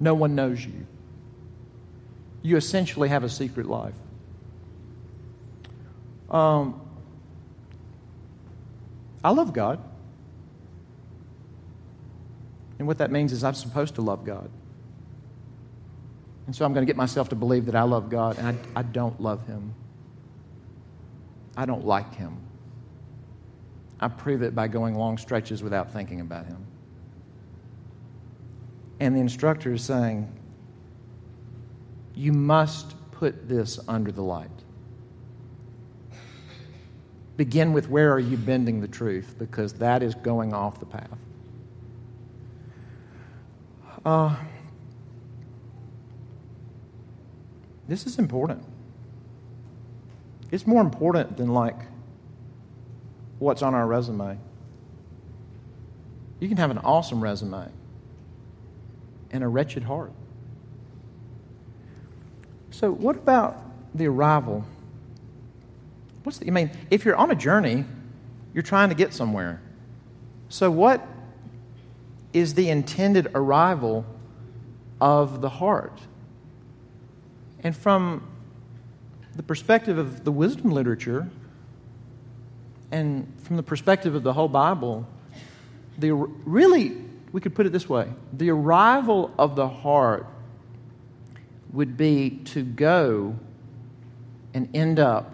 No 0.00 0.14
one 0.14 0.34
knows 0.34 0.64
you. 0.64 0.86
You 2.42 2.56
essentially 2.56 3.08
have 3.08 3.24
a 3.24 3.28
secret 3.28 3.66
life. 3.66 3.94
Um, 6.30 6.80
I 9.22 9.30
love 9.30 9.52
God. 9.52 9.78
And 12.82 12.88
what 12.88 12.98
that 12.98 13.12
means 13.12 13.30
is 13.30 13.44
I'm 13.44 13.54
supposed 13.54 13.94
to 13.94 14.02
love 14.02 14.24
God. 14.24 14.50
And 16.46 16.56
so 16.56 16.64
I'm 16.64 16.72
going 16.72 16.84
to 16.84 16.90
get 16.90 16.96
myself 16.96 17.28
to 17.28 17.36
believe 17.36 17.66
that 17.66 17.76
I 17.76 17.82
love 17.82 18.10
God, 18.10 18.38
and 18.38 18.48
I, 18.48 18.80
I 18.80 18.82
don't 18.82 19.20
love 19.20 19.46
Him. 19.46 19.72
I 21.56 21.64
don't 21.64 21.86
like 21.86 22.12
Him. 22.16 22.38
I 24.00 24.08
prove 24.08 24.42
it 24.42 24.52
by 24.52 24.66
going 24.66 24.96
long 24.96 25.16
stretches 25.16 25.62
without 25.62 25.92
thinking 25.92 26.20
about 26.20 26.46
Him. 26.46 26.66
And 28.98 29.14
the 29.14 29.20
instructor 29.20 29.72
is 29.72 29.84
saying, 29.84 30.32
You 32.16 32.32
must 32.32 32.96
put 33.12 33.48
this 33.48 33.78
under 33.86 34.10
the 34.10 34.24
light. 34.24 34.50
Begin 37.36 37.72
with 37.72 37.88
where 37.88 38.12
are 38.12 38.18
you 38.18 38.36
bending 38.36 38.80
the 38.80 38.88
truth, 38.88 39.36
because 39.38 39.74
that 39.74 40.02
is 40.02 40.16
going 40.16 40.52
off 40.52 40.80
the 40.80 40.86
path. 40.86 41.16
Uh, 44.04 44.34
this 47.88 48.06
is 48.06 48.18
important. 48.18 48.64
It's 50.50 50.66
more 50.66 50.80
important 50.80 51.36
than 51.36 51.52
like 51.54 51.76
what's 53.38 53.62
on 53.62 53.74
our 53.74 53.86
resume. 53.86 54.38
You 56.40 56.48
can 56.48 56.56
have 56.56 56.70
an 56.70 56.78
awesome 56.78 57.22
resume 57.22 57.70
and 59.30 59.44
a 59.44 59.48
wretched 59.48 59.84
heart. 59.84 60.12
So, 62.70 62.90
what 62.90 63.16
about 63.16 63.62
the 63.94 64.06
arrival? 64.08 64.64
What's 66.24 66.38
the, 66.38 66.46
I 66.46 66.50
mean, 66.50 66.70
if 66.90 67.04
you're 67.04 67.16
on 67.16 67.30
a 67.30 67.34
journey, 67.34 67.84
you're 68.54 68.62
trying 68.62 68.88
to 68.88 68.94
get 68.94 69.14
somewhere. 69.14 69.60
So, 70.48 70.70
what 70.70 71.06
is 72.32 72.54
the 72.54 72.70
intended 72.70 73.28
arrival 73.34 74.04
of 75.00 75.40
the 75.40 75.48
heart. 75.48 76.00
And 77.62 77.76
from 77.76 78.28
the 79.36 79.42
perspective 79.42 79.98
of 79.98 80.24
the 80.24 80.32
wisdom 80.32 80.70
literature, 80.70 81.30
and 82.90 83.32
from 83.42 83.56
the 83.56 83.62
perspective 83.62 84.14
of 84.14 84.22
the 84.22 84.32
whole 84.32 84.48
Bible, 84.48 85.06
the 85.98 86.12
really 86.12 86.96
we 87.32 87.40
could 87.40 87.54
put 87.54 87.64
it 87.66 87.72
this 87.72 87.88
way: 87.88 88.08
the 88.32 88.50
arrival 88.50 89.32
of 89.38 89.56
the 89.56 89.68
heart 89.68 90.26
would 91.72 91.96
be 91.96 92.30
to 92.44 92.62
go 92.62 93.36
and 94.52 94.68
end 94.74 94.98
up 94.98 95.32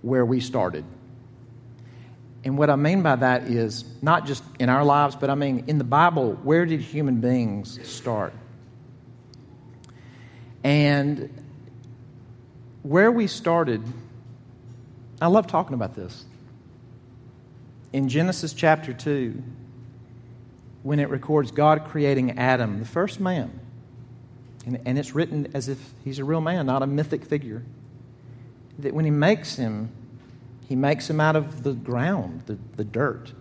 where 0.00 0.24
we 0.24 0.40
started. 0.40 0.84
And 2.44 2.56
what 2.56 2.70
I 2.70 2.76
mean 2.76 3.02
by 3.02 3.16
that 3.16 3.44
is 3.44 3.84
not 4.00 4.26
just 4.26 4.42
in 4.58 4.68
our 4.68 4.84
lives, 4.84 5.16
but 5.16 5.28
I 5.28 5.34
mean 5.34 5.64
in 5.66 5.78
the 5.78 5.84
Bible, 5.84 6.34
where 6.42 6.64
did 6.66 6.80
human 6.80 7.20
beings 7.20 7.78
start? 7.88 8.32
And 10.62 11.30
where 12.82 13.10
we 13.10 13.26
started, 13.26 13.82
I 15.20 15.26
love 15.26 15.46
talking 15.46 15.74
about 15.74 15.94
this. 15.94 16.24
In 17.92 18.08
Genesis 18.08 18.52
chapter 18.52 18.92
2, 18.92 19.42
when 20.82 21.00
it 21.00 21.08
records 21.10 21.50
God 21.50 21.86
creating 21.86 22.38
Adam, 22.38 22.78
the 22.78 22.84
first 22.84 23.18
man, 23.18 23.60
and, 24.64 24.80
and 24.84 24.98
it's 24.98 25.14
written 25.14 25.48
as 25.54 25.68
if 25.68 25.78
he's 26.04 26.18
a 26.18 26.24
real 26.24 26.40
man, 26.40 26.66
not 26.66 26.82
a 26.82 26.86
mythic 26.86 27.24
figure, 27.24 27.64
that 28.78 28.94
when 28.94 29.04
he 29.04 29.10
makes 29.10 29.56
him, 29.56 29.90
he 30.68 30.76
makes 30.76 31.08
him 31.08 31.18
out 31.18 31.34
of 31.34 31.62
the 31.62 31.72
ground, 31.72 32.42
the, 32.44 32.58
the 32.76 32.84
dirt. 32.84 33.32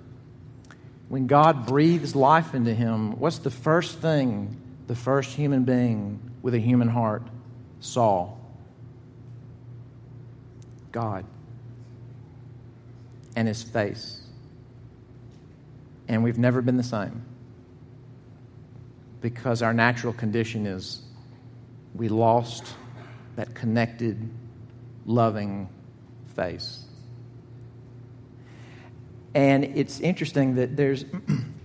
when 1.09 1.27
God 1.27 1.65
breathes 1.65 2.15
life 2.15 2.53
into 2.53 2.73
him, 2.73 3.19
what's 3.19 3.39
the 3.39 3.51
first 3.51 3.99
thing 3.99 4.55
the 4.87 4.95
first 4.95 5.33
human 5.35 5.65
being 5.65 6.19
with 6.41 6.53
a 6.53 6.59
human 6.59 6.87
heart 6.87 7.23
saw? 7.81 8.33
God 10.93 11.25
and 13.35 13.47
his 13.47 13.61
face. 13.61 14.21
And 16.07 16.23
we've 16.23 16.37
never 16.37 16.61
been 16.61 16.77
the 16.77 16.83
same 16.83 17.23
because 19.19 19.61
our 19.61 19.73
natural 19.73 20.13
condition 20.13 20.65
is 20.65 21.01
we 21.93 22.07
lost 22.07 22.65
that 23.35 23.53
connected, 23.53 24.29
loving 25.05 25.67
face. 26.35 26.86
And 29.37 29.65
it's 29.77 29.99
interesting 29.99 30.55
that 30.55 30.75
there's, 30.75 31.05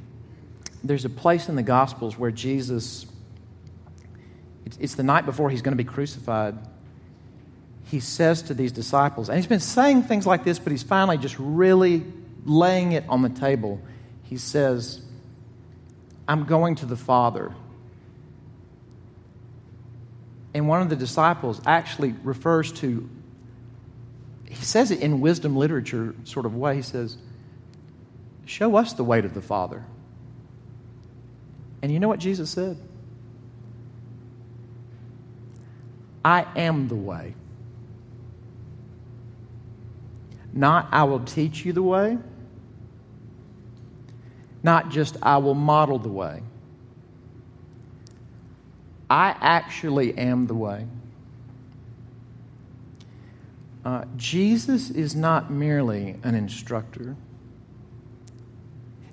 there's 0.85 1.07
a 1.07 1.09
place 1.09 1.49
in 1.49 1.57
the 1.57 1.63
Gospels 1.63 2.19
where 2.19 2.31
Jesus, 2.31 3.07
it's, 4.67 4.77
it's 4.77 4.95
the 4.95 5.03
night 5.03 5.25
before 5.25 5.49
he's 5.49 5.63
going 5.63 5.75
to 5.75 5.83
be 5.83 5.89
crucified. 5.91 6.55
He 7.87 7.99
says 7.99 8.43
to 8.43 8.55
these 8.55 8.73
disciples, 8.73 9.31
and 9.31 9.39
he's 9.39 9.47
been 9.47 9.59
saying 9.59 10.03
things 10.03 10.27
like 10.27 10.45
this, 10.45 10.59
but 10.59 10.71
he's 10.71 10.83
finally 10.83 11.17
just 11.17 11.35
really 11.39 12.05
laying 12.45 12.93
it 12.93 13.05
on 13.09 13.23
the 13.23 13.31
table. 13.31 13.81
He 14.25 14.37
says, 14.37 15.01
I'm 16.29 16.45
going 16.45 16.75
to 16.75 16.85
the 16.85 16.97
Father. 16.97 17.55
And 20.53 20.69
one 20.69 20.83
of 20.83 20.91
the 20.91 20.97
disciples 20.97 21.59
actually 21.65 22.15
refers 22.23 22.71
to, 22.73 23.09
he 24.47 24.63
says 24.63 24.91
it 24.91 25.01
in 25.01 25.23
wisdom 25.23 25.57
literature 25.57 26.15
sort 26.25 26.45
of 26.45 26.55
way. 26.55 26.77
He 26.77 26.83
says, 26.83 27.17
Show 28.53 28.77
us 28.77 28.93
the 28.93 29.03
way 29.03 29.23
to 29.23 29.29
the 29.29 29.41
Father. 29.41 29.83
And 31.81 31.91
you 31.91 31.99
know 31.99 32.09
what 32.09 32.19
Jesus 32.19 32.51
said? 32.51 32.77
I 36.23 36.45
am 36.55 36.89
the 36.89 36.95
way. 36.95 37.35
Not, 40.53 40.87
I 40.93 41.05
will 41.05 41.21
teach 41.21 41.65
you 41.65 41.73
the 41.73 41.83
way. 41.83 42.19
Not 44.63 44.91
just, 44.91 45.17
I 45.23 45.39
will 45.39 45.55
model 45.55 45.99
the 45.99 46.11
way. 46.11 46.43
I 49.09 49.35
actually 49.41 50.19
am 50.19 50.47
the 50.47 50.55
way. 50.55 50.87
Uh, 53.83 54.05
Jesus 54.19 54.91
is 54.91 55.17
not 55.17 55.51
merely 55.51 56.17
an 56.23 56.35
instructor. 56.35 57.17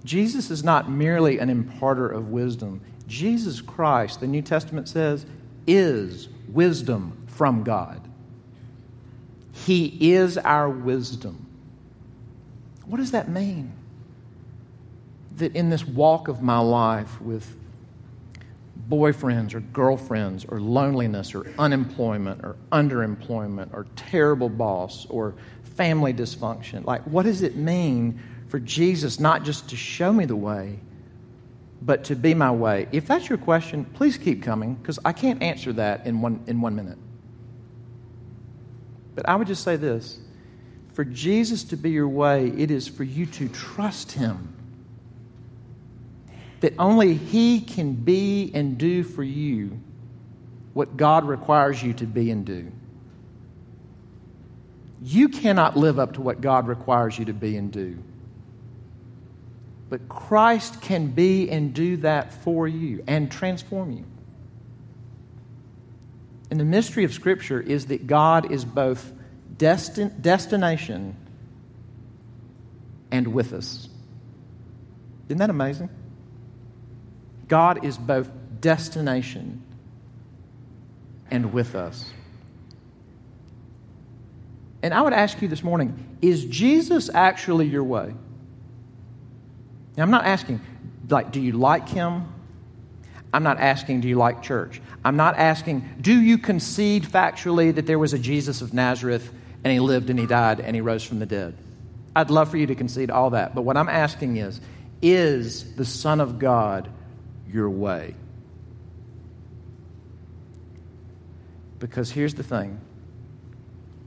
Jesus 0.03 0.49
is 0.49 0.63
not 0.63 0.89
merely 0.89 1.39
an 1.39 1.49
imparter 1.49 2.07
of 2.07 2.29
wisdom. 2.29 2.81
Jesus 3.07 3.61
Christ, 3.61 4.19
the 4.19 4.27
New 4.27 4.41
Testament 4.41 4.87
says, 4.87 5.25
is 5.67 6.29
wisdom 6.47 7.25
from 7.27 7.63
God. 7.63 8.07
He 9.51 10.13
is 10.13 10.37
our 10.37 10.69
wisdom. 10.69 11.45
What 12.85 12.97
does 12.97 13.11
that 13.11 13.29
mean? 13.29 13.73
That 15.37 15.55
in 15.55 15.69
this 15.69 15.85
walk 15.85 16.27
of 16.27 16.41
my 16.41 16.59
life 16.59 17.19
with 17.21 17.55
boyfriends 18.89 19.53
or 19.53 19.59
girlfriends 19.59 20.45
or 20.45 20.59
loneliness 20.59 21.35
or 21.35 21.51
unemployment 21.59 22.43
or 22.43 22.55
underemployment 22.71 23.73
or 23.73 23.85
terrible 23.95 24.49
boss 24.49 25.05
or 25.09 25.35
family 25.75 26.13
dysfunction, 26.13 26.85
like 26.85 27.03
what 27.03 27.23
does 27.23 27.41
it 27.41 27.55
mean 27.55 28.19
for 28.49 28.59
Jesus 28.59 29.19
not 29.19 29.43
just 29.43 29.69
to 29.69 29.77
show 29.77 30.11
me 30.11 30.25
the 30.25 30.35
way, 30.35 30.79
but 31.81 32.03
to 32.05 32.15
be 32.15 32.33
my 32.33 32.51
way? 32.51 32.87
If 32.91 33.07
that's 33.07 33.29
your 33.29 33.37
question, 33.37 33.85
please 33.85 34.17
keep 34.17 34.43
coming 34.43 34.75
because 34.75 34.99
I 35.05 35.13
can't 35.13 35.41
answer 35.41 35.71
that 35.73 36.05
in 36.05 36.21
one, 36.21 36.43
in 36.47 36.59
one 36.59 36.75
minute. 36.75 36.97
But 39.15 39.29
I 39.29 39.35
would 39.35 39.47
just 39.47 39.63
say 39.63 39.75
this 39.75 40.19
for 40.93 41.05
Jesus 41.05 41.63
to 41.65 41.77
be 41.77 41.91
your 41.91 42.09
way, 42.09 42.47
it 42.57 42.71
is 42.71 42.87
for 42.87 43.03
you 43.03 43.25
to 43.27 43.47
trust 43.47 44.11
Him. 44.11 44.55
That 46.59 46.73
only 46.77 47.13
He 47.13 47.61
can 47.61 47.93
be 47.93 48.51
and 48.53 48.77
do 48.77 49.03
for 49.03 49.23
you 49.23 49.79
what 50.73 50.97
God 50.97 51.25
requires 51.25 51.81
you 51.81 51.93
to 51.93 52.05
be 52.05 52.31
and 52.31 52.45
do. 52.45 52.71
You 55.01 55.29
cannot 55.29 55.77
live 55.77 55.99
up 55.99 56.13
to 56.13 56.21
what 56.21 56.41
God 56.41 56.67
requires 56.67 57.17
you 57.17 57.25
to 57.25 57.33
be 57.33 57.55
and 57.55 57.71
do. 57.71 57.97
But 59.89 60.07
Christ 60.07 60.81
can 60.81 61.07
be 61.07 61.49
and 61.49 61.73
do 61.73 61.97
that 61.97 62.31
for 62.43 62.67
you 62.67 63.03
and 63.07 63.31
transform 63.31 63.91
you. 63.91 64.05
And 66.51 66.59
the 66.59 66.65
mystery 66.65 67.03
of 67.03 67.13
Scripture 67.13 67.59
is 67.59 67.87
that 67.87 68.07
God 68.07 68.51
is 68.51 68.65
both 68.65 69.11
destin- 69.57 70.21
destination 70.21 71.15
and 73.11 73.33
with 73.33 73.53
us. 73.53 73.87
Isn't 75.27 75.39
that 75.39 75.49
amazing? 75.49 75.89
God 77.47 77.83
is 77.83 77.97
both 77.97 78.29
destination 78.61 79.63
and 81.31 81.53
with 81.53 81.75
us. 81.75 82.11
And 84.81 84.93
I 84.93 85.01
would 85.01 85.13
ask 85.13 85.41
you 85.41 85.47
this 85.47 85.63
morning 85.63 86.17
is 86.21 86.45
Jesus 86.45 87.09
actually 87.13 87.67
your 87.67 87.83
way? 87.83 88.13
Now, 89.99 90.05
I'm 90.05 90.11
not 90.11 90.23
asking, 90.23 90.61
like, 91.09 91.33
do 91.33 91.41
you 91.41 91.51
like 91.51 91.89
him? 91.89 92.23
I'm 93.33 93.43
not 93.43 93.59
asking, 93.59 93.99
do 93.99 94.07
you 94.07 94.15
like 94.15 94.41
church? 94.41 94.81
I'm 95.03 95.17
not 95.17 95.35
asking, 95.35 95.89
do 95.99 96.17
you 96.21 96.37
concede 96.37 97.03
factually 97.03 97.75
that 97.75 97.85
there 97.85 97.99
was 97.99 98.13
a 98.13 98.17
Jesus 98.17 98.61
of 98.61 98.73
Nazareth 98.73 99.29
and 99.61 99.73
he 99.73 99.81
lived 99.81 100.09
and 100.09 100.17
he 100.17 100.25
died 100.25 100.61
and 100.61 100.73
he 100.73 100.79
rose 100.79 101.03
from 101.03 101.19
the 101.19 101.25
dead? 101.25 101.53
I'd 102.15 102.29
love 102.29 102.49
for 102.49 102.55
you 102.55 102.67
to 102.67 102.75
concede 102.75 103.11
all 103.11 103.31
that. 103.31 103.53
But 103.53 103.63
what 103.63 103.75
I'm 103.75 103.89
asking 103.89 104.37
is, 104.37 104.61
is 105.01 105.75
the 105.75 105.83
Son 105.83 106.21
of 106.21 106.39
God 106.39 106.89
your 107.51 107.69
way? 107.69 108.15
Because 111.79 112.09
here's 112.09 112.35
the 112.35 112.43
thing 112.43 112.79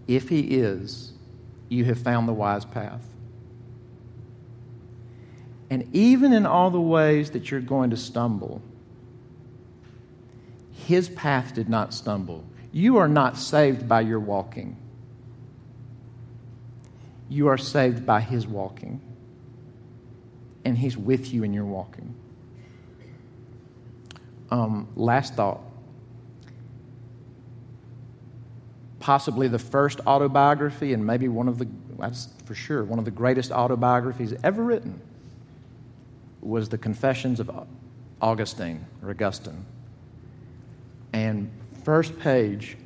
if 0.09 0.31
he 0.31 0.40
is, 0.40 1.12
you 1.68 1.85
have 1.85 1.98
found 1.98 2.28
the 2.28 2.33
wise 2.33 2.64
path. 2.64 3.12
And 5.73 5.89
even 5.95 6.35
in 6.35 6.45
all 6.45 6.71
the 6.71 6.79
ways 6.79 7.31
that 7.31 7.51
you're 7.51 7.63
going 7.63 7.89
to 7.89 7.97
stumble, 7.97 8.61
his 10.71 11.09
path 11.09 11.55
did 11.55 11.67
not 11.67 11.95
stumble. 11.95 12.45
You 12.73 12.99
are 12.99 13.09
not 13.09 13.39
saved 13.39 13.89
by 13.89 14.03
your 14.03 14.21
walking. 14.21 14.77
You 17.31 17.49
are 17.49 17.57
saved 17.57 18.05
by 18.05 18.21
his 18.21 18.47
walking. 18.47 19.01
And 20.67 20.77
he's 20.77 20.99
with 20.99 21.33
you 21.33 21.43
in 21.43 21.55
your 21.55 21.65
walking. 21.65 22.15
Um, 24.51 24.89
last 24.95 25.37
thought. 25.37 25.63
Possibly 29.01 29.49
the 29.49 29.59
first 29.59 30.01
autobiography, 30.07 30.93
and 30.93 31.07
maybe 31.07 31.29
one 31.29 31.49
of 31.49 31.57
the, 31.57 31.67
that's 31.99 32.29
for 32.45 32.55
sure, 32.55 32.85
one 32.85 32.99
of 32.99 33.07
the 33.07 33.11
greatest 33.11 33.53
autobiographies 33.53 34.35
ever 34.45 34.63
written 34.63 35.01
was 36.42 36.68
the 36.68 36.78
Confessions 36.78 37.40
of 37.40 37.50
Augustine 38.20 38.85
or 39.02 39.11
Augustine. 39.11 39.64
And 41.12 41.50
first 41.85 42.18
page, 42.18 42.76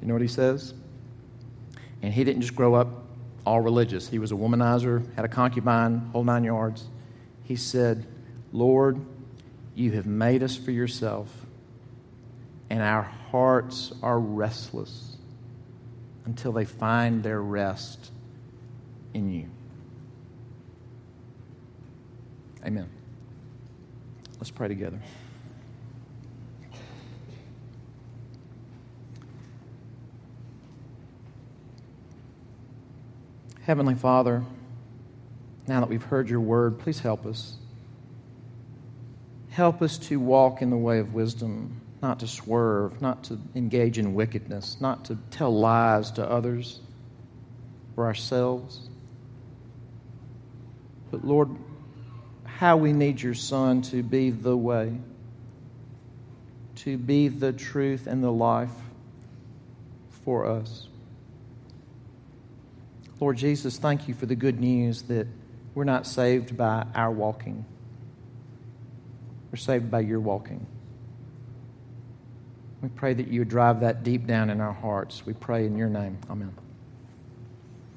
you 0.00 0.08
know 0.08 0.14
what 0.14 0.22
he 0.22 0.28
says? 0.28 0.74
And 2.02 2.12
he 2.12 2.24
didn't 2.24 2.42
just 2.42 2.54
grow 2.54 2.74
up 2.74 2.88
all 3.44 3.60
religious. 3.60 4.08
He 4.08 4.18
was 4.18 4.32
a 4.32 4.34
womanizer, 4.34 5.14
had 5.14 5.24
a 5.24 5.28
concubine, 5.28 6.10
whole 6.12 6.24
nine 6.24 6.44
yards. 6.44 6.84
He 7.44 7.56
said, 7.56 8.06
Lord, 8.52 9.00
you 9.74 9.92
have 9.92 10.06
made 10.06 10.42
us 10.42 10.56
for 10.56 10.72
yourself, 10.72 11.28
and 12.68 12.82
our 12.82 13.02
hearts 13.02 13.92
are 14.02 14.18
restless 14.18 15.16
until 16.24 16.52
they 16.52 16.64
find 16.64 17.22
their 17.22 17.40
rest 17.40 18.10
in 19.14 19.30
you. 19.30 19.48
Amen. 22.64 22.88
Let's 24.38 24.50
pray 24.50 24.68
together. 24.68 25.00
Heavenly 33.62 33.96
Father, 33.96 34.44
now 35.66 35.80
that 35.80 35.88
we've 35.88 36.02
heard 36.02 36.28
your 36.28 36.40
word, 36.40 36.78
please 36.78 37.00
help 37.00 37.26
us. 37.26 37.56
Help 39.50 39.82
us 39.82 39.98
to 39.98 40.20
walk 40.20 40.62
in 40.62 40.70
the 40.70 40.76
way 40.76 40.98
of 40.98 41.14
wisdom, 41.14 41.80
not 42.02 42.20
to 42.20 42.28
swerve, 42.28 43.02
not 43.02 43.24
to 43.24 43.40
engage 43.54 43.98
in 43.98 44.14
wickedness, 44.14 44.76
not 44.80 45.06
to 45.06 45.18
tell 45.30 45.52
lies 45.52 46.12
to 46.12 46.24
others 46.24 46.80
or 47.96 48.04
ourselves. 48.04 48.88
But 51.10 51.24
Lord, 51.24 51.48
how 52.56 52.78
we 52.78 52.90
need 52.90 53.20
your 53.20 53.34
Son 53.34 53.82
to 53.82 54.02
be 54.02 54.30
the 54.30 54.56
way, 54.56 54.98
to 56.76 56.96
be 56.96 57.28
the 57.28 57.52
truth 57.52 58.06
and 58.06 58.24
the 58.24 58.32
life 58.32 58.70
for 60.24 60.46
us. 60.46 60.88
Lord 63.20 63.36
Jesus, 63.36 63.76
thank 63.76 64.08
you 64.08 64.14
for 64.14 64.24
the 64.24 64.34
good 64.34 64.58
news 64.58 65.02
that 65.02 65.26
we're 65.74 65.84
not 65.84 66.06
saved 66.06 66.56
by 66.56 66.86
our 66.94 67.10
walking, 67.10 67.66
we're 69.52 69.58
saved 69.58 69.90
by 69.90 70.00
your 70.00 70.20
walking. 70.20 70.66
We 72.80 72.88
pray 72.88 73.14
that 73.14 73.28
you 73.28 73.44
drive 73.44 73.80
that 73.80 74.02
deep 74.02 74.26
down 74.26 74.48
in 74.48 74.60
our 74.60 74.72
hearts. 74.72 75.26
We 75.26 75.32
pray 75.32 75.66
in 75.66 75.76
your 75.76 75.88
name. 75.88 76.18
Amen. 76.30 76.54